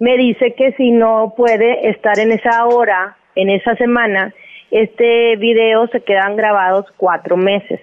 me 0.00 0.16
dice 0.18 0.54
que 0.58 0.72
si 0.76 0.90
no 0.90 1.32
puede 1.36 1.88
estar 1.88 2.18
en 2.18 2.32
esa 2.32 2.66
hora, 2.66 3.16
en 3.36 3.48
esa 3.50 3.74
semana, 3.76 4.34
este 4.70 5.36
video 5.36 5.86
se 5.88 6.00
quedan 6.00 6.36
grabados 6.36 6.86
cuatro 6.96 7.36
meses 7.36 7.80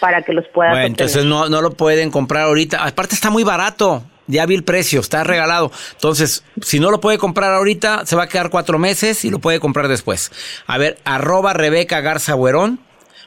para 0.00 0.22
que 0.22 0.32
los 0.32 0.46
puedas 0.48 0.72
Bueno, 0.72 0.86
entonces 0.86 1.24
no, 1.24 1.48
no 1.48 1.62
lo 1.62 1.70
pueden 1.72 2.10
comprar 2.10 2.44
ahorita. 2.44 2.84
Aparte 2.84 3.14
está 3.14 3.30
muy 3.30 3.44
barato. 3.44 4.04
Ya 4.28 4.44
vi 4.44 4.56
el 4.56 4.64
precio, 4.64 5.00
está 5.00 5.22
regalado. 5.22 5.70
Entonces, 5.92 6.44
si 6.60 6.80
no 6.80 6.90
lo 6.90 7.00
puede 7.00 7.16
comprar 7.16 7.54
ahorita, 7.54 8.06
se 8.06 8.16
va 8.16 8.24
a 8.24 8.28
quedar 8.28 8.50
cuatro 8.50 8.76
meses 8.78 9.24
y 9.24 9.30
lo 9.30 9.38
puede 9.38 9.60
comprar 9.60 9.86
después. 9.86 10.32
A 10.66 10.78
ver, 10.78 10.98
arroba 11.04 11.52
Rebeca 11.52 12.00
Garza 12.00 12.34
Buerón 12.34 12.80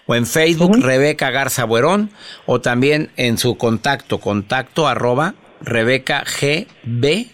o 0.08 0.16
en 0.16 0.26
Facebook 0.26 0.78
Rebeca 0.82 1.32
Garza 1.32 1.64
Buerón 1.64 2.10
o 2.46 2.60
también 2.60 3.12
en 3.16 3.38
su 3.38 3.58
contacto, 3.58 4.20
contacto 4.20 4.88
arroba 4.88 5.36
Rebeca 5.62 6.24
GB 6.24 7.28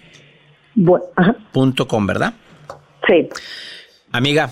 punto 1.52 1.88
com, 1.88 2.06
¿verdad? 2.06 2.34
Sí. 3.08 3.30
Amiga, 4.12 4.52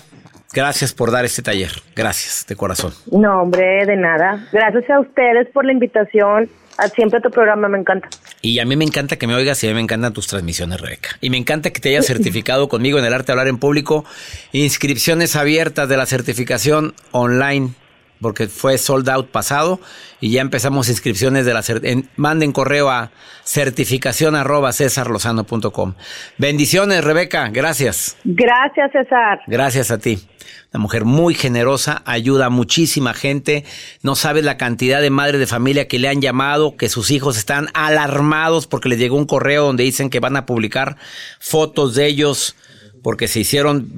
gracias 0.54 0.94
por 0.94 1.10
dar 1.10 1.24
este 1.24 1.42
taller. 1.42 1.70
Gracias, 1.94 2.46
de 2.46 2.56
corazón. 2.56 2.92
No, 3.10 3.42
hombre, 3.42 3.84
de 3.86 3.96
nada. 3.96 4.46
Gracias 4.52 4.88
a 4.88 5.00
ustedes 5.00 5.48
por 5.52 5.64
la 5.64 5.72
invitación. 5.72 6.48
A 6.76 6.88
siempre 6.88 7.20
tu 7.20 7.30
programa 7.30 7.68
me 7.68 7.78
encanta. 7.78 8.08
Y 8.42 8.58
a 8.58 8.64
mí 8.64 8.74
me 8.74 8.84
encanta 8.84 9.16
que 9.16 9.28
me 9.28 9.34
oigas 9.34 9.62
y 9.62 9.68
a 9.68 9.70
mí 9.70 9.74
me 9.74 9.82
encantan 9.82 10.12
tus 10.12 10.26
transmisiones, 10.26 10.80
Rebeca. 10.80 11.10
Y 11.20 11.30
me 11.30 11.36
encanta 11.36 11.70
que 11.70 11.80
te 11.80 11.90
hayas 11.90 12.06
certificado 12.06 12.68
conmigo 12.68 12.98
en 12.98 13.04
el 13.04 13.14
arte 13.14 13.26
de 13.26 13.32
hablar 13.34 13.48
en 13.48 13.58
público. 13.58 14.04
Inscripciones 14.52 15.36
abiertas 15.36 15.88
de 15.88 15.96
la 15.96 16.06
certificación 16.06 16.94
online, 17.12 17.74
porque 18.20 18.48
fue 18.48 18.78
sold 18.78 19.08
out 19.08 19.28
pasado. 19.30 19.80
Y 20.20 20.30
ya 20.30 20.40
empezamos 20.40 20.88
inscripciones 20.88 21.44
de 21.46 21.52
la 21.54 21.62
en- 21.82 22.08
Manden 22.16 22.52
correo 22.52 22.88
a 22.90 23.10
certificación 23.44 24.34
arroba 24.34 24.72
cesarlozano.com. 24.72 25.94
Bendiciones, 26.38 27.04
Rebeca. 27.04 27.48
Gracias. 27.50 28.16
Gracias, 28.24 28.90
César. 28.92 29.40
Gracias 29.46 29.90
a 29.90 29.98
ti. 29.98 30.18
Una 30.72 30.80
mujer 30.82 31.04
muy 31.04 31.34
generosa, 31.34 32.02
ayuda 32.04 32.46
a 32.46 32.50
muchísima 32.50 33.14
gente. 33.14 33.64
No 34.02 34.16
sabes 34.16 34.44
la 34.44 34.56
cantidad 34.56 35.00
de 35.00 35.10
madres 35.10 35.38
de 35.38 35.46
familia 35.46 35.86
que 35.86 36.00
le 36.00 36.08
han 36.08 36.20
llamado, 36.20 36.76
que 36.76 36.88
sus 36.88 37.10
hijos 37.12 37.36
están 37.38 37.68
alarmados 37.74 38.66
porque 38.66 38.88
les 38.88 38.98
llegó 38.98 39.16
un 39.16 39.26
correo 39.26 39.64
donde 39.66 39.84
dicen 39.84 40.10
que 40.10 40.18
van 40.20 40.36
a 40.36 40.46
publicar 40.46 40.96
fotos 41.38 41.94
de 41.94 42.06
ellos 42.06 42.56
porque 43.04 43.28
se 43.28 43.38
hicieron, 43.40 43.92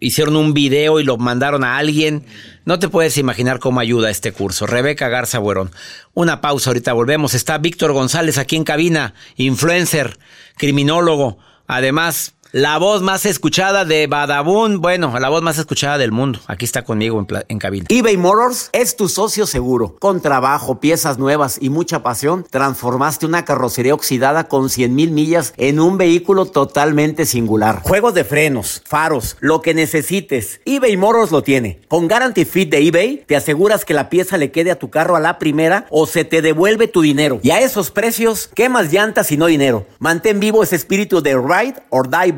hicieron 0.00 0.34
un 0.34 0.54
video 0.54 0.98
y 1.00 1.04
lo 1.04 1.18
mandaron 1.18 1.62
a 1.64 1.76
alguien. 1.76 2.24
No 2.68 2.78
te 2.78 2.90
puedes 2.90 3.16
imaginar 3.16 3.60
cómo 3.60 3.80
ayuda 3.80 4.10
este 4.10 4.30
curso. 4.30 4.66
Rebeca 4.66 5.08
Garza 5.08 5.38
Buerón. 5.38 5.70
Una 6.12 6.42
pausa, 6.42 6.68
ahorita 6.68 6.92
volvemos. 6.92 7.32
Está 7.32 7.56
Víctor 7.56 7.92
González 7.92 8.36
aquí 8.36 8.56
en 8.56 8.64
cabina, 8.64 9.14
influencer, 9.36 10.18
criminólogo. 10.58 11.38
Además, 11.66 12.34
la 12.52 12.78
voz 12.78 13.02
más 13.02 13.26
escuchada 13.26 13.84
de 13.84 14.06
Badabun, 14.06 14.80
bueno, 14.80 15.18
la 15.18 15.28
voz 15.28 15.42
más 15.42 15.58
escuchada 15.58 15.98
del 15.98 16.12
mundo. 16.12 16.40
Aquí 16.46 16.64
está 16.64 16.82
conmigo 16.82 17.18
en, 17.20 17.26
en 17.48 17.58
cabina. 17.58 17.86
eBay 17.90 18.16
Motors 18.16 18.70
es 18.72 18.96
tu 18.96 19.08
socio 19.08 19.46
seguro. 19.46 19.96
Con 19.98 20.22
trabajo, 20.22 20.80
piezas 20.80 21.18
nuevas 21.18 21.58
y 21.60 21.68
mucha 21.68 22.02
pasión, 22.02 22.46
transformaste 22.48 23.26
una 23.26 23.44
carrocería 23.44 23.92
oxidada 23.92 24.44
con 24.44 24.70
100 24.70 24.94
mil 24.94 25.10
millas 25.10 25.52
en 25.58 25.78
un 25.78 25.98
vehículo 25.98 26.46
totalmente 26.46 27.26
singular. 27.26 27.82
Juegos 27.82 28.14
de 28.14 28.24
frenos, 28.24 28.82
faros, 28.86 29.36
lo 29.40 29.60
que 29.60 29.74
necesites, 29.74 30.62
eBay 30.64 30.96
Motors 30.96 31.30
lo 31.30 31.42
tiene. 31.42 31.82
Con 31.88 32.08
Guarantee 32.08 32.46
Fit 32.46 32.70
de 32.70 32.78
eBay, 32.78 33.24
te 33.26 33.36
aseguras 33.36 33.84
que 33.84 33.92
la 33.92 34.08
pieza 34.08 34.38
le 34.38 34.50
quede 34.50 34.70
a 34.70 34.78
tu 34.78 34.88
carro 34.88 35.16
a 35.16 35.20
la 35.20 35.38
primera 35.38 35.86
o 35.90 36.06
se 36.06 36.24
te 36.24 36.40
devuelve 36.40 36.88
tu 36.88 37.02
dinero. 37.02 37.40
Y 37.42 37.50
a 37.50 37.60
esos 37.60 37.90
precios, 37.90 38.48
¿qué 38.54 38.70
más 38.70 38.90
llantas 38.90 39.30
y 39.32 39.36
no 39.36 39.46
dinero? 39.46 39.86
Mantén 39.98 40.40
vivo 40.40 40.62
ese 40.62 40.76
espíritu 40.76 41.20
de 41.20 41.36
Ride 41.36 41.74
or 41.90 42.08
Die 42.08 42.37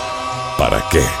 ¿para 0.57 0.83
qué? 0.89 1.20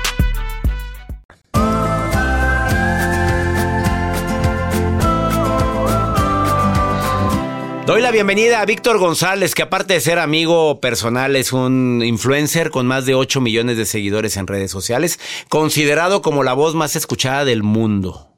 Doy 7.91 8.01
la 8.01 8.11
bienvenida 8.11 8.61
a 8.61 8.65
Víctor 8.65 8.99
González, 8.99 9.53
que 9.53 9.63
aparte 9.63 9.95
de 9.95 9.99
ser 9.99 10.17
amigo 10.17 10.79
personal, 10.79 11.35
es 11.35 11.51
un 11.51 12.01
influencer 12.05 12.71
con 12.71 12.87
más 12.87 13.05
de 13.05 13.15
8 13.15 13.41
millones 13.41 13.75
de 13.75 13.85
seguidores 13.85 14.37
en 14.37 14.47
redes 14.47 14.71
sociales, 14.71 15.19
considerado 15.49 16.21
como 16.21 16.45
la 16.45 16.53
voz 16.53 16.73
más 16.73 16.95
escuchada 16.95 17.43
del 17.43 17.63
mundo. 17.63 18.29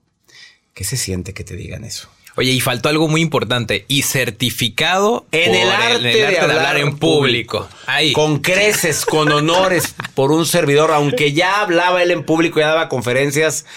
¿Qué 0.74 0.84
se 0.84 0.98
siente 0.98 1.36
que 1.36 1.44
te 1.44 1.56
digan 1.56 1.84
eso? 1.84 2.10
Oye, 2.36 2.50
y 2.50 2.62
faltó 2.62 2.90
algo 2.90 3.08
muy 3.08 3.22
importante, 3.22 3.86
y 3.88 4.02
certificado 4.02 5.28
En 5.32 5.54
el 5.54 5.70
arte, 5.70 6.02
de, 6.02 6.40
hablar 6.40 6.78
en 6.78 6.98
público. 6.98 7.70
Ahí. 7.86 8.12
Con 8.12 8.40
creces, 8.40 9.06
con 9.06 9.32
honores 9.32 9.94
por 10.16 10.32
un 10.32 10.48
servidor, 10.48 10.90
aunque 10.90 11.32
ya 11.32 11.62
hablaba 11.62 12.02
él 12.02 12.10
en 12.10 12.26
público, 12.26 12.60
ya 12.60 12.70
daba 12.70 12.90
conferencias, 12.90 13.68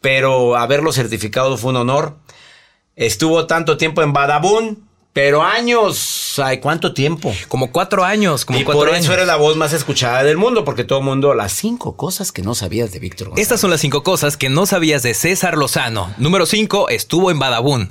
pero 0.00 0.56
haberlo 0.56 0.94
certificado 0.94 1.58
fue 1.58 1.72
un 1.72 1.76
honor. 1.76 2.16
Estuvo 2.94 3.46
tanto 3.46 3.76
tiempo 3.76 4.00
en 4.02 4.14
Badabun, 4.14 4.85
pero 5.16 5.42
años, 5.42 6.38
ay, 6.44 6.58
¿cuánto 6.58 6.92
tiempo? 6.92 7.34
Como 7.48 7.72
cuatro 7.72 8.04
años, 8.04 8.44
como 8.44 8.58
y 8.58 8.64
cuatro 8.64 8.80
por 8.80 8.90
años. 8.90 9.06
eso 9.06 9.14
eres 9.14 9.26
la 9.26 9.36
voz 9.36 9.56
más 9.56 9.72
escuchada 9.72 10.22
del 10.22 10.36
mundo, 10.36 10.62
porque 10.62 10.84
todo 10.84 10.98
el 10.98 11.06
mundo, 11.06 11.32
las 11.32 11.52
cinco 11.52 11.96
cosas 11.96 12.32
que 12.32 12.42
no 12.42 12.54
sabías 12.54 12.92
de 12.92 12.98
Víctor 12.98 13.28
González. 13.28 13.42
Estas 13.42 13.58
son 13.58 13.70
las 13.70 13.80
cinco 13.80 14.02
cosas 14.02 14.36
que 14.36 14.50
no 14.50 14.66
sabías 14.66 15.02
de 15.02 15.14
César 15.14 15.56
Lozano. 15.56 16.12
Número 16.18 16.44
cinco, 16.44 16.90
estuvo 16.90 17.30
en 17.30 17.38
Badabun. 17.38 17.88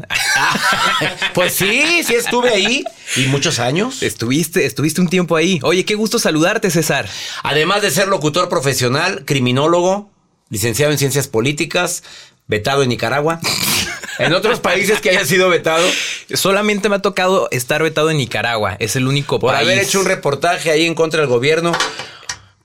pues 1.33 1.55
sí, 1.55 2.03
sí 2.03 2.13
estuve 2.13 2.49
ahí. 2.51 2.83
¿Y 3.15 3.21
muchos 3.21 3.57
años? 3.57 4.03
Estuviste, 4.03 4.67
estuviste 4.67 5.01
un 5.01 5.07
tiempo 5.07 5.35
ahí. 5.35 5.59
Oye, 5.63 5.83
qué 5.83 5.95
gusto 5.95 6.19
saludarte, 6.19 6.69
César. 6.69 7.09
Además 7.41 7.81
de 7.81 7.89
ser 7.89 8.07
locutor 8.07 8.49
profesional, 8.49 9.25
criminólogo, 9.25 10.11
licenciado 10.49 10.91
en 10.91 10.99
ciencias 10.99 11.27
políticas, 11.27 12.03
vetado 12.45 12.83
en 12.83 12.89
Nicaragua. 12.89 13.39
en 14.19 14.33
otros 14.33 14.59
países 14.59 15.01
que 15.01 15.09
haya 15.09 15.25
sido 15.25 15.49
vetado. 15.49 15.85
Solamente 16.33 16.89
me 16.89 16.95
ha 16.97 17.01
tocado 17.01 17.47
estar 17.51 17.81
vetado 17.83 18.09
en 18.09 18.17
Nicaragua. 18.17 18.75
Es 18.79 18.95
el 18.95 19.07
único 19.07 19.39
Por 19.39 19.53
país. 19.53 19.67
haber 19.67 19.79
hecho 19.83 19.99
un 19.99 20.05
reportaje 20.05 20.71
ahí 20.71 20.85
en 20.85 20.95
contra 20.95 21.21
del 21.21 21.29
gobierno. 21.29 21.71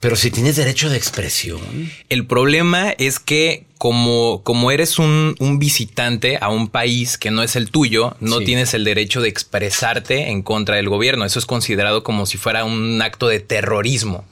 Pero 0.00 0.16
si 0.16 0.30
tienes 0.30 0.56
derecho 0.56 0.88
de 0.88 0.96
expresión. 0.96 1.60
El 2.08 2.26
problema 2.26 2.90
es 2.92 3.18
que 3.18 3.66
como, 3.76 4.42
como 4.44 4.70
eres 4.70 4.98
un, 4.98 5.34
un 5.40 5.58
visitante 5.58 6.38
a 6.40 6.48
un 6.48 6.68
país 6.68 7.18
que 7.18 7.30
no 7.30 7.42
es 7.42 7.54
el 7.54 7.70
tuyo, 7.70 8.16
no 8.20 8.38
Sí. 8.38 8.46
tienes 8.46 8.72
el 8.72 8.84
derecho 8.84 9.20
de 9.20 9.28
expresarte 9.28 10.30
en 10.30 10.40
contra 10.42 10.76
del 10.76 10.88
gobierno. 10.88 11.26
Eso 11.26 11.38
es 11.38 11.44
considerado 11.44 12.02
como 12.02 12.24
si 12.24 12.38
fuera 12.38 12.64
un 12.64 13.00
acto 13.02 13.28
de 13.28 13.40
terrorismo. 13.40 14.24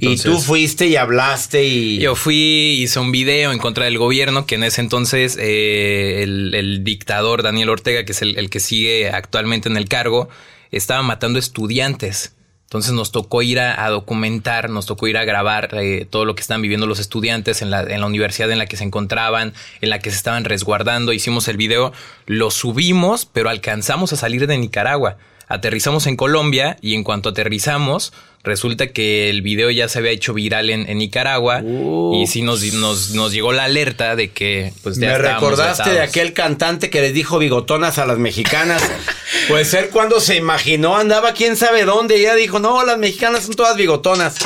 Y 0.00 0.16
tú 0.16 0.38
fuiste 0.38 0.86
y 0.86 0.96
hablaste 0.96 1.64
y... 1.64 1.98
Yo 1.98 2.14
fui, 2.14 2.80
hice 2.80 2.98
un 3.00 3.12
video 3.12 3.52
en 3.52 3.58
contra 3.58 3.84
del 3.84 3.98
gobierno, 3.98 4.46
que 4.46 4.54
en 4.56 4.64
ese 4.64 4.80
entonces 4.80 5.36
eh, 5.40 6.22
el, 6.22 6.54
el 6.54 6.84
dictador 6.84 7.42
Daniel 7.42 7.70
Ortega, 7.70 8.04
que 8.04 8.12
es 8.12 8.22
el, 8.22 8.38
el 8.38 8.50
que 8.50 8.60
sigue 8.60 9.10
actualmente 9.10 9.68
en 9.68 9.76
el 9.76 9.88
cargo, 9.88 10.28
estaba 10.70 11.02
matando 11.02 11.38
estudiantes. 11.38 12.34
Entonces 12.64 12.92
nos 12.92 13.12
tocó 13.12 13.42
ir 13.42 13.60
a, 13.60 13.84
a 13.84 13.90
documentar, 13.90 14.68
nos 14.68 14.86
tocó 14.86 15.06
ir 15.06 15.16
a 15.16 15.24
grabar 15.24 15.68
eh, 15.74 16.06
todo 16.10 16.24
lo 16.24 16.34
que 16.34 16.40
están 16.40 16.60
viviendo 16.60 16.86
los 16.86 16.98
estudiantes 16.98 17.62
en 17.62 17.70
la, 17.70 17.82
en 17.82 18.00
la 18.00 18.06
universidad 18.06 18.50
en 18.50 18.58
la 18.58 18.66
que 18.66 18.76
se 18.76 18.82
encontraban, 18.82 19.52
en 19.80 19.90
la 19.90 20.00
que 20.00 20.10
se 20.10 20.16
estaban 20.16 20.44
resguardando. 20.44 21.12
Hicimos 21.12 21.46
el 21.46 21.56
video, 21.56 21.92
lo 22.26 22.50
subimos, 22.50 23.26
pero 23.26 23.48
alcanzamos 23.48 24.12
a 24.12 24.16
salir 24.16 24.48
de 24.48 24.58
Nicaragua. 24.58 25.18
Aterrizamos 25.48 26.06
en 26.06 26.16
Colombia 26.16 26.76
y 26.80 26.94
en 26.94 27.04
cuanto 27.04 27.28
aterrizamos, 27.30 28.12
resulta 28.42 28.88
que 28.88 29.30
el 29.30 29.42
video 29.42 29.70
ya 29.70 29.88
se 29.88 29.98
había 29.98 30.10
hecho 30.10 30.32
viral 30.34 30.70
en, 30.70 30.88
en 30.88 30.98
Nicaragua 30.98 31.62
y 31.62 32.26
sí 32.26 32.42
nos, 32.42 32.62
nos, 32.74 33.10
nos 33.10 33.32
llegó 33.32 33.52
la 33.52 33.64
alerta 33.64 34.16
de 34.16 34.30
que 34.30 34.72
pues 34.82 34.96
ya 34.98 35.08
Me 35.08 35.18
recordaste 35.18 35.90
de 35.90 36.00
aquel 36.00 36.32
cantante 36.32 36.90
que 36.90 37.00
les 37.00 37.14
dijo 37.14 37.38
bigotonas 37.38 37.98
a 37.98 38.06
las 38.06 38.18
mexicanas. 38.18 38.82
pues 39.48 39.74
él 39.74 39.90
cuando 39.90 40.20
se 40.20 40.36
imaginó 40.36 40.96
andaba 40.96 41.32
quién 41.32 41.56
sabe 41.56 41.84
dónde 41.84 42.16
y 42.18 42.20
ella 42.22 42.34
dijo, 42.34 42.58
no, 42.58 42.84
las 42.84 42.98
mexicanas 42.98 43.44
son 43.44 43.54
todas 43.54 43.76
bigotonas. 43.76 44.36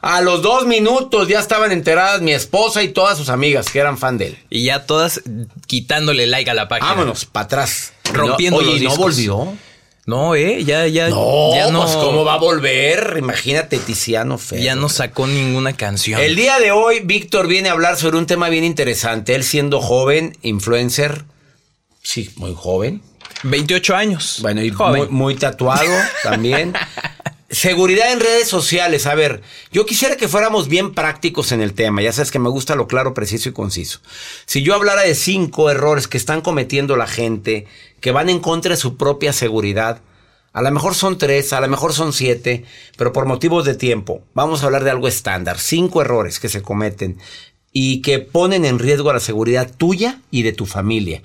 A 0.00 0.20
los 0.20 0.42
dos 0.42 0.66
minutos 0.66 1.28
ya 1.28 1.38
estaban 1.38 1.70
enteradas 1.70 2.20
mi 2.22 2.32
esposa 2.32 2.82
y 2.82 2.88
todas 2.88 3.16
sus 3.16 3.28
amigas 3.28 3.70
que 3.70 3.78
eran 3.78 3.96
fan 3.98 4.18
de 4.18 4.26
él. 4.28 4.38
Y 4.50 4.64
ya 4.64 4.84
todas 4.84 5.22
quitándole 5.68 6.26
like 6.26 6.50
a 6.50 6.54
la 6.54 6.66
página. 6.68 6.90
Vámonos, 6.90 7.24
para 7.24 7.44
atrás. 7.44 7.92
Rompiendo 8.12 8.60
No, 8.60 8.66
oye, 8.66 8.72
los 8.72 8.80
¿y 8.80 8.84
no 8.84 8.90
discos. 8.90 9.14
volvió? 9.16 9.56
No, 10.04 10.34
eh, 10.34 10.64
ya, 10.64 10.86
ya, 10.88 11.08
No, 11.10 11.54
ya 11.54 11.70
no. 11.70 11.82
pues 11.82 11.94
cómo 11.94 12.24
va 12.24 12.34
a 12.34 12.38
volver. 12.38 13.14
Imagínate 13.18 13.78
Tiziano 13.78 14.36
Ferro. 14.36 14.60
Ya 14.62 14.74
no 14.74 14.88
sacó 14.88 15.26
ninguna 15.28 15.74
canción. 15.74 16.20
El 16.20 16.34
día 16.34 16.58
de 16.58 16.72
hoy, 16.72 17.00
Víctor 17.04 17.46
viene 17.46 17.68
a 17.68 17.72
hablar 17.72 17.96
sobre 17.96 18.18
un 18.18 18.26
tema 18.26 18.48
bien 18.48 18.64
interesante. 18.64 19.34
Él 19.36 19.44
siendo 19.44 19.80
joven, 19.80 20.36
influencer, 20.42 21.24
sí, 22.02 22.30
muy 22.36 22.52
joven. 22.56 23.00
28 23.44 23.94
años. 23.96 24.38
Bueno, 24.40 24.62
y 24.62 24.70
Joven. 24.70 25.02
muy, 25.02 25.08
muy 25.08 25.34
tatuado 25.36 25.90
también. 26.22 26.74
Seguridad 27.52 28.10
en 28.10 28.20
redes 28.20 28.48
sociales. 28.48 29.06
A 29.06 29.14
ver, 29.14 29.42
yo 29.72 29.84
quisiera 29.84 30.16
que 30.16 30.26
fuéramos 30.26 30.68
bien 30.68 30.94
prácticos 30.94 31.52
en 31.52 31.60
el 31.60 31.74
tema. 31.74 32.00
Ya 32.00 32.10
sabes 32.10 32.30
que 32.30 32.38
me 32.38 32.48
gusta 32.48 32.76
lo 32.76 32.86
claro, 32.86 33.12
preciso 33.12 33.50
y 33.50 33.52
conciso. 33.52 34.00
Si 34.46 34.62
yo 34.62 34.74
hablara 34.74 35.02
de 35.02 35.14
cinco 35.14 35.68
errores 35.68 36.08
que 36.08 36.16
están 36.16 36.40
cometiendo 36.40 36.96
la 36.96 37.06
gente, 37.06 37.66
que 38.00 38.10
van 38.10 38.30
en 38.30 38.40
contra 38.40 38.70
de 38.70 38.78
su 38.78 38.96
propia 38.96 39.34
seguridad, 39.34 40.00
a 40.54 40.62
lo 40.62 40.70
mejor 40.70 40.94
son 40.94 41.18
tres, 41.18 41.52
a 41.52 41.60
lo 41.60 41.68
mejor 41.68 41.92
son 41.92 42.14
siete, 42.14 42.64
pero 42.96 43.12
por 43.12 43.26
motivos 43.26 43.66
de 43.66 43.74
tiempo, 43.74 44.22
vamos 44.32 44.62
a 44.62 44.66
hablar 44.66 44.82
de 44.82 44.90
algo 44.90 45.06
estándar. 45.06 45.58
Cinco 45.58 46.00
errores 46.00 46.40
que 46.40 46.48
se 46.48 46.62
cometen 46.62 47.18
y 47.70 48.00
que 48.00 48.18
ponen 48.18 48.64
en 48.64 48.78
riesgo 48.78 49.12
la 49.12 49.20
seguridad 49.20 49.70
tuya 49.76 50.20
y 50.30 50.42
de 50.42 50.54
tu 50.54 50.64
familia 50.64 51.22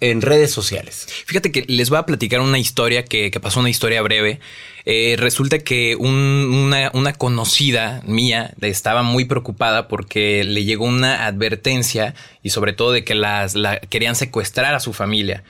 en 0.00 0.22
redes 0.22 0.50
sociales. 0.52 1.06
Fíjate 1.26 1.50
que 1.50 1.64
les 1.66 1.90
voy 1.90 1.98
a 1.98 2.06
platicar 2.06 2.40
una 2.40 2.58
historia 2.58 3.04
que, 3.04 3.30
pasó, 3.40 3.60
una 3.60 3.70
historia 3.70 4.00
breve. 4.02 4.38
Eh, 4.84 5.16
resulta 5.18 5.58
que 5.58 5.96
un- 5.96 6.50
una, 6.52 6.90
una 6.94 7.12
conocida 7.12 8.00
mía 8.06 8.54
estaba 8.60 9.02
muy 9.02 9.24
preocupada 9.24 9.88
porque 9.88 10.44
le 10.44 10.64
llegó 10.64 10.84
una 10.86 11.26
advertencia 11.26 12.14
y 12.42 12.50
sobre 12.50 12.72
todo 12.72 12.92
de 12.92 13.04
que 13.04 13.14
las 13.14 13.54
la, 13.54 13.80
querían 13.80 14.14
secuestrar 14.14 14.74
a 14.74 14.80
su 14.80 14.92
familia. 14.92 15.42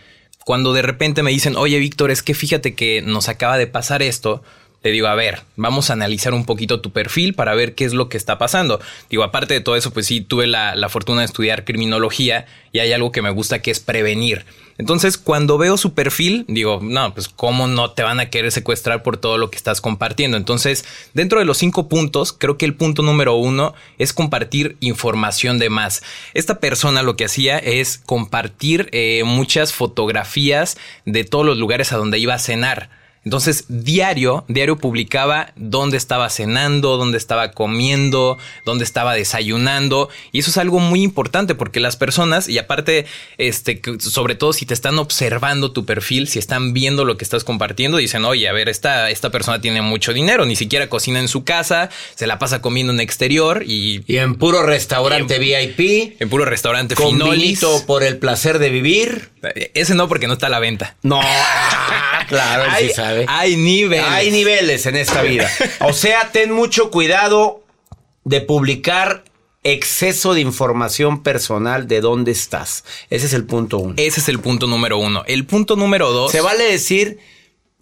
Cuando 0.44 0.72
de 0.72 0.82
repente 0.82 1.22
me 1.22 1.30
dicen, 1.30 1.54
oye 1.56 1.78
Víctor, 1.78 2.10
es 2.10 2.22
que 2.22 2.34
fíjate 2.34 2.74
que 2.74 3.02
nos 3.02 3.28
acaba 3.28 3.58
de 3.58 3.66
pasar 3.66 4.02
esto. 4.02 4.42
Le 4.82 4.90
digo, 4.90 5.08
a 5.08 5.14
ver, 5.14 5.42
vamos 5.56 5.90
a 5.90 5.92
analizar 5.92 6.32
un 6.32 6.46
poquito 6.46 6.80
tu 6.80 6.90
perfil 6.90 7.34
para 7.34 7.54
ver 7.54 7.74
qué 7.74 7.84
es 7.84 7.92
lo 7.92 8.08
que 8.08 8.16
está 8.16 8.38
pasando. 8.38 8.80
Digo, 9.10 9.24
aparte 9.24 9.52
de 9.52 9.60
todo 9.60 9.76
eso, 9.76 9.92
pues 9.92 10.06
sí, 10.06 10.22
tuve 10.22 10.46
la, 10.46 10.74
la 10.74 10.88
fortuna 10.88 11.20
de 11.20 11.26
estudiar 11.26 11.64
criminología 11.64 12.46
y 12.72 12.78
hay 12.78 12.92
algo 12.92 13.12
que 13.12 13.20
me 13.20 13.30
gusta 13.30 13.60
que 13.60 13.70
es 13.70 13.80
prevenir. 13.80 14.46
Entonces, 14.80 15.18
cuando 15.18 15.58
veo 15.58 15.76
su 15.76 15.92
perfil, 15.92 16.46
digo, 16.48 16.80
no, 16.82 17.12
pues 17.12 17.28
cómo 17.28 17.66
no 17.68 17.90
te 17.90 18.02
van 18.02 18.18
a 18.18 18.30
querer 18.30 18.50
secuestrar 18.50 19.02
por 19.02 19.18
todo 19.18 19.36
lo 19.36 19.50
que 19.50 19.58
estás 19.58 19.82
compartiendo. 19.82 20.38
Entonces, 20.38 20.86
dentro 21.12 21.38
de 21.38 21.44
los 21.44 21.58
cinco 21.58 21.86
puntos, 21.86 22.32
creo 22.32 22.56
que 22.56 22.64
el 22.64 22.74
punto 22.74 23.02
número 23.02 23.34
uno 23.34 23.74
es 23.98 24.14
compartir 24.14 24.78
información 24.80 25.58
de 25.58 25.68
más. 25.68 26.02
Esta 26.32 26.60
persona 26.60 27.02
lo 27.02 27.14
que 27.14 27.26
hacía 27.26 27.58
es 27.58 27.98
compartir 27.98 28.88
eh, 28.92 29.22
muchas 29.26 29.74
fotografías 29.74 30.78
de 31.04 31.24
todos 31.24 31.44
los 31.44 31.58
lugares 31.58 31.92
a 31.92 31.98
donde 31.98 32.18
iba 32.18 32.32
a 32.32 32.38
cenar. 32.38 32.88
Entonces, 33.24 33.66
diario, 33.68 34.44
diario 34.48 34.78
publicaba 34.78 35.52
dónde 35.54 35.98
estaba 35.98 36.30
cenando, 36.30 36.96
dónde 36.96 37.18
estaba 37.18 37.50
comiendo, 37.52 38.38
dónde 38.64 38.84
estaba 38.84 39.14
desayunando. 39.14 40.08
Y 40.32 40.38
eso 40.38 40.50
es 40.50 40.56
algo 40.56 40.80
muy 40.80 41.02
importante 41.02 41.54
porque 41.54 41.80
las 41.80 41.96
personas, 41.96 42.48
y 42.48 42.56
aparte, 42.58 43.04
este, 43.36 43.82
sobre 43.98 44.36
todo 44.36 44.54
si 44.54 44.64
te 44.64 44.72
están 44.72 44.98
observando 44.98 45.72
tu 45.72 45.84
perfil, 45.84 46.28
si 46.28 46.38
están 46.38 46.72
viendo 46.72 47.04
lo 47.04 47.18
que 47.18 47.24
estás 47.24 47.44
compartiendo, 47.44 47.98
dicen, 47.98 48.24
oye, 48.24 48.48
a 48.48 48.52
ver, 48.52 48.70
esta, 48.70 49.10
esta 49.10 49.28
persona 49.28 49.60
tiene 49.60 49.82
mucho 49.82 50.14
dinero, 50.14 50.46
ni 50.46 50.56
siquiera 50.56 50.88
cocina 50.88 51.20
en 51.20 51.28
su 51.28 51.44
casa, 51.44 51.90
se 52.14 52.26
la 52.26 52.38
pasa 52.38 52.62
comiendo 52.62 52.92
en 52.92 53.00
exterior 53.00 53.64
y... 53.66 54.02
Y 54.06 54.16
en 54.16 54.36
puro 54.36 54.62
restaurante 54.62 55.38
VIP. 55.38 56.20
En 56.20 56.30
puro 56.30 56.46
restaurante 56.46 56.94
Con 56.94 57.12
Finolis. 57.12 57.60
por 57.86 58.02
el 58.02 58.16
placer 58.16 58.58
de 58.58 58.70
vivir. 58.70 59.28
Ese 59.74 59.94
no, 59.94 60.08
porque 60.08 60.26
no 60.26 60.34
está 60.34 60.46
a 60.46 60.50
la 60.50 60.58
venta. 60.58 60.96
No, 61.02 61.20
ah, 61.22 62.24
claro, 62.28 62.64
él 62.64 62.88
sí 62.88 62.94
sabe. 62.94 63.24
Hay 63.28 63.56
niveles. 63.56 64.06
Hay 64.06 64.30
niveles 64.30 64.86
en 64.86 64.96
esta 64.96 65.22
vida. 65.22 65.50
O 65.80 65.92
sea, 65.92 66.30
ten 66.30 66.52
mucho 66.52 66.90
cuidado 66.90 67.62
de 68.24 68.40
publicar 68.40 69.24
exceso 69.62 70.34
de 70.34 70.40
información 70.40 71.22
personal 71.22 71.88
de 71.88 72.00
dónde 72.00 72.32
estás. 72.32 72.84
Ese 73.08 73.26
es 73.26 73.32
el 73.32 73.44
punto 73.44 73.78
uno. 73.78 73.94
Ese 73.96 74.20
es 74.20 74.28
el 74.28 74.40
punto 74.40 74.66
número 74.66 74.98
uno. 74.98 75.22
El 75.26 75.46
punto 75.46 75.76
número 75.76 76.10
dos. 76.12 76.32
Se 76.32 76.40
vale 76.40 76.64
decir, 76.64 77.18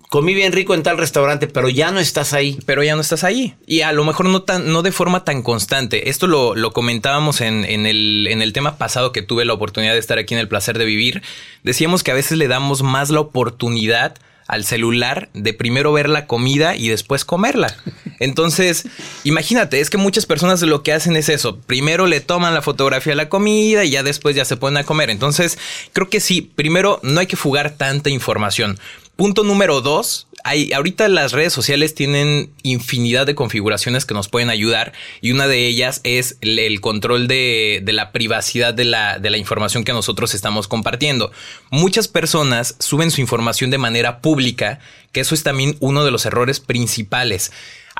comí 0.08 0.34
bien 0.34 0.52
rico 0.52 0.74
en 0.74 0.82
tal 0.82 0.98
restaurante, 0.98 1.46
pero 1.46 1.68
ya 1.68 1.90
no 1.90 2.00
estás 2.00 2.32
ahí. 2.32 2.58
Pero 2.66 2.82
ya 2.82 2.94
no 2.94 3.00
estás 3.00 3.24
ahí. 3.24 3.54
Y 3.66 3.82
a 3.82 3.92
lo 3.92 4.04
mejor 4.04 4.26
no 4.26 4.42
tan, 4.42 4.72
no 4.72 4.82
de 4.82 4.92
forma 4.92 5.24
tan 5.24 5.42
constante. 5.42 6.08
Esto 6.08 6.26
lo, 6.26 6.54
lo 6.54 6.72
comentábamos 6.72 7.40
en, 7.40 7.64
en 7.64 7.86
el, 7.86 8.26
en 8.30 8.42
el 8.42 8.52
tema 8.52 8.76
pasado 8.76 9.12
que 9.12 9.22
tuve 9.22 9.44
la 9.44 9.54
oportunidad 9.54 9.92
de 9.92 9.98
estar 9.98 10.18
aquí 10.18 10.34
en 10.34 10.40
el 10.40 10.48
placer 10.48 10.78
de 10.78 10.84
vivir. 10.84 11.22
Decíamos 11.62 12.02
que 12.02 12.10
a 12.10 12.14
veces 12.14 12.38
le 12.38 12.48
damos 12.48 12.82
más 12.82 13.10
la 13.10 13.20
oportunidad 13.20 14.16
al 14.48 14.64
celular 14.64 15.28
de 15.34 15.52
primero 15.52 15.92
ver 15.92 16.08
la 16.08 16.26
comida 16.26 16.74
y 16.74 16.88
después 16.88 17.26
comerla. 17.26 17.76
Entonces, 18.18 18.86
imagínate, 19.22 19.78
es 19.78 19.90
que 19.90 19.98
muchas 19.98 20.24
personas 20.24 20.62
lo 20.62 20.82
que 20.82 20.94
hacen 20.94 21.16
es 21.16 21.28
eso. 21.28 21.58
Primero 21.58 22.06
le 22.06 22.20
toman 22.20 22.54
la 22.54 22.62
fotografía 22.62 23.12
a 23.12 23.16
la 23.16 23.28
comida 23.28 23.84
y 23.84 23.90
ya 23.90 24.02
después 24.02 24.34
ya 24.34 24.46
se 24.46 24.56
ponen 24.56 24.78
a 24.78 24.84
comer. 24.84 25.10
Entonces, 25.10 25.58
creo 25.92 26.08
que 26.08 26.20
sí, 26.20 26.40
primero 26.40 26.98
no 27.02 27.20
hay 27.20 27.26
que 27.26 27.36
fugar 27.36 27.72
tanta 27.72 28.08
información. 28.08 28.78
Punto 29.18 29.42
número 29.42 29.80
dos, 29.80 30.28
hay, 30.44 30.72
ahorita 30.72 31.08
las 31.08 31.32
redes 31.32 31.52
sociales 31.52 31.92
tienen 31.92 32.52
infinidad 32.62 33.26
de 33.26 33.34
configuraciones 33.34 34.04
que 34.04 34.14
nos 34.14 34.28
pueden 34.28 34.48
ayudar 34.48 34.92
y 35.20 35.32
una 35.32 35.48
de 35.48 35.66
ellas 35.66 36.00
es 36.04 36.38
el, 36.40 36.80
control 36.80 37.26
de, 37.26 37.80
de, 37.82 37.92
la 37.92 38.12
privacidad 38.12 38.72
de 38.74 38.84
la, 38.84 39.18
de 39.18 39.30
la 39.30 39.36
información 39.36 39.82
que 39.82 39.92
nosotros 39.92 40.34
estamos 40.34 40.68
compartiendo. 40.68 41.32
Muchas 41.70 42.06
personas 42.06 42.76
suben 42.78 43.10
su 43.10 43.20
información 43.20 43.72
de 43.72 43.78
manera 43.78 44.20
pública, 44.20 44.78
que 45.10 45.18
eso 45.18 45.34
es 45.34 45.42
también 45.42 45.76
uno 45.80 46.04
de 46.04 46.12
los 46.12 46.24
errores 46.24 46.60
principales 46.60 47.50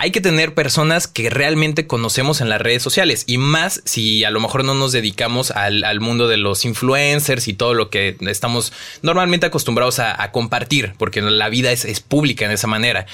hay 0.01 0.13
que 0.13 0.21
tener 0.21 0.55
personas 0.55 1.09
que 1.09 1.29
realmente 1.29 1.89
conocemos 1.89 2.41
en 2.41 2.49
las 2.49 2.61
redes 2.61 2.85
sociales 2.85 3.25
y 3.27 3.37
más 3.37 3.83
si 3.85 4.23
a 4.23 4.31
lo 4.31 4.39
mejor 4.39 4.63
no 4.63 4.75
nos 4.75 4.93
dedicamos 4.93 5.51
al, 5.51 5.83
al 5.83 5.99
mundo 5.99 6.29
de 6.29 6.37
los 6.37 6.65
influencers 6.65 7.49
y 7.49 7.53
todo 7.53 7.75
lo 7.75 7.91
que 7.91 8.17
estamos 8.21 8.73
normalmente 9.03 9.47
acostumbrados 9.47 9.99
a, 9.99 10.31
compartir, 10.31 10.93
porque 10.99 11.21
la 11.21 11.49
vida 11.49 11.73
es, 11.73 11.85
es 11.85 11.99
pública 11.99 12.45
en 12.45 12.53
esa 12.53 12.69
manera. 12.69 13.07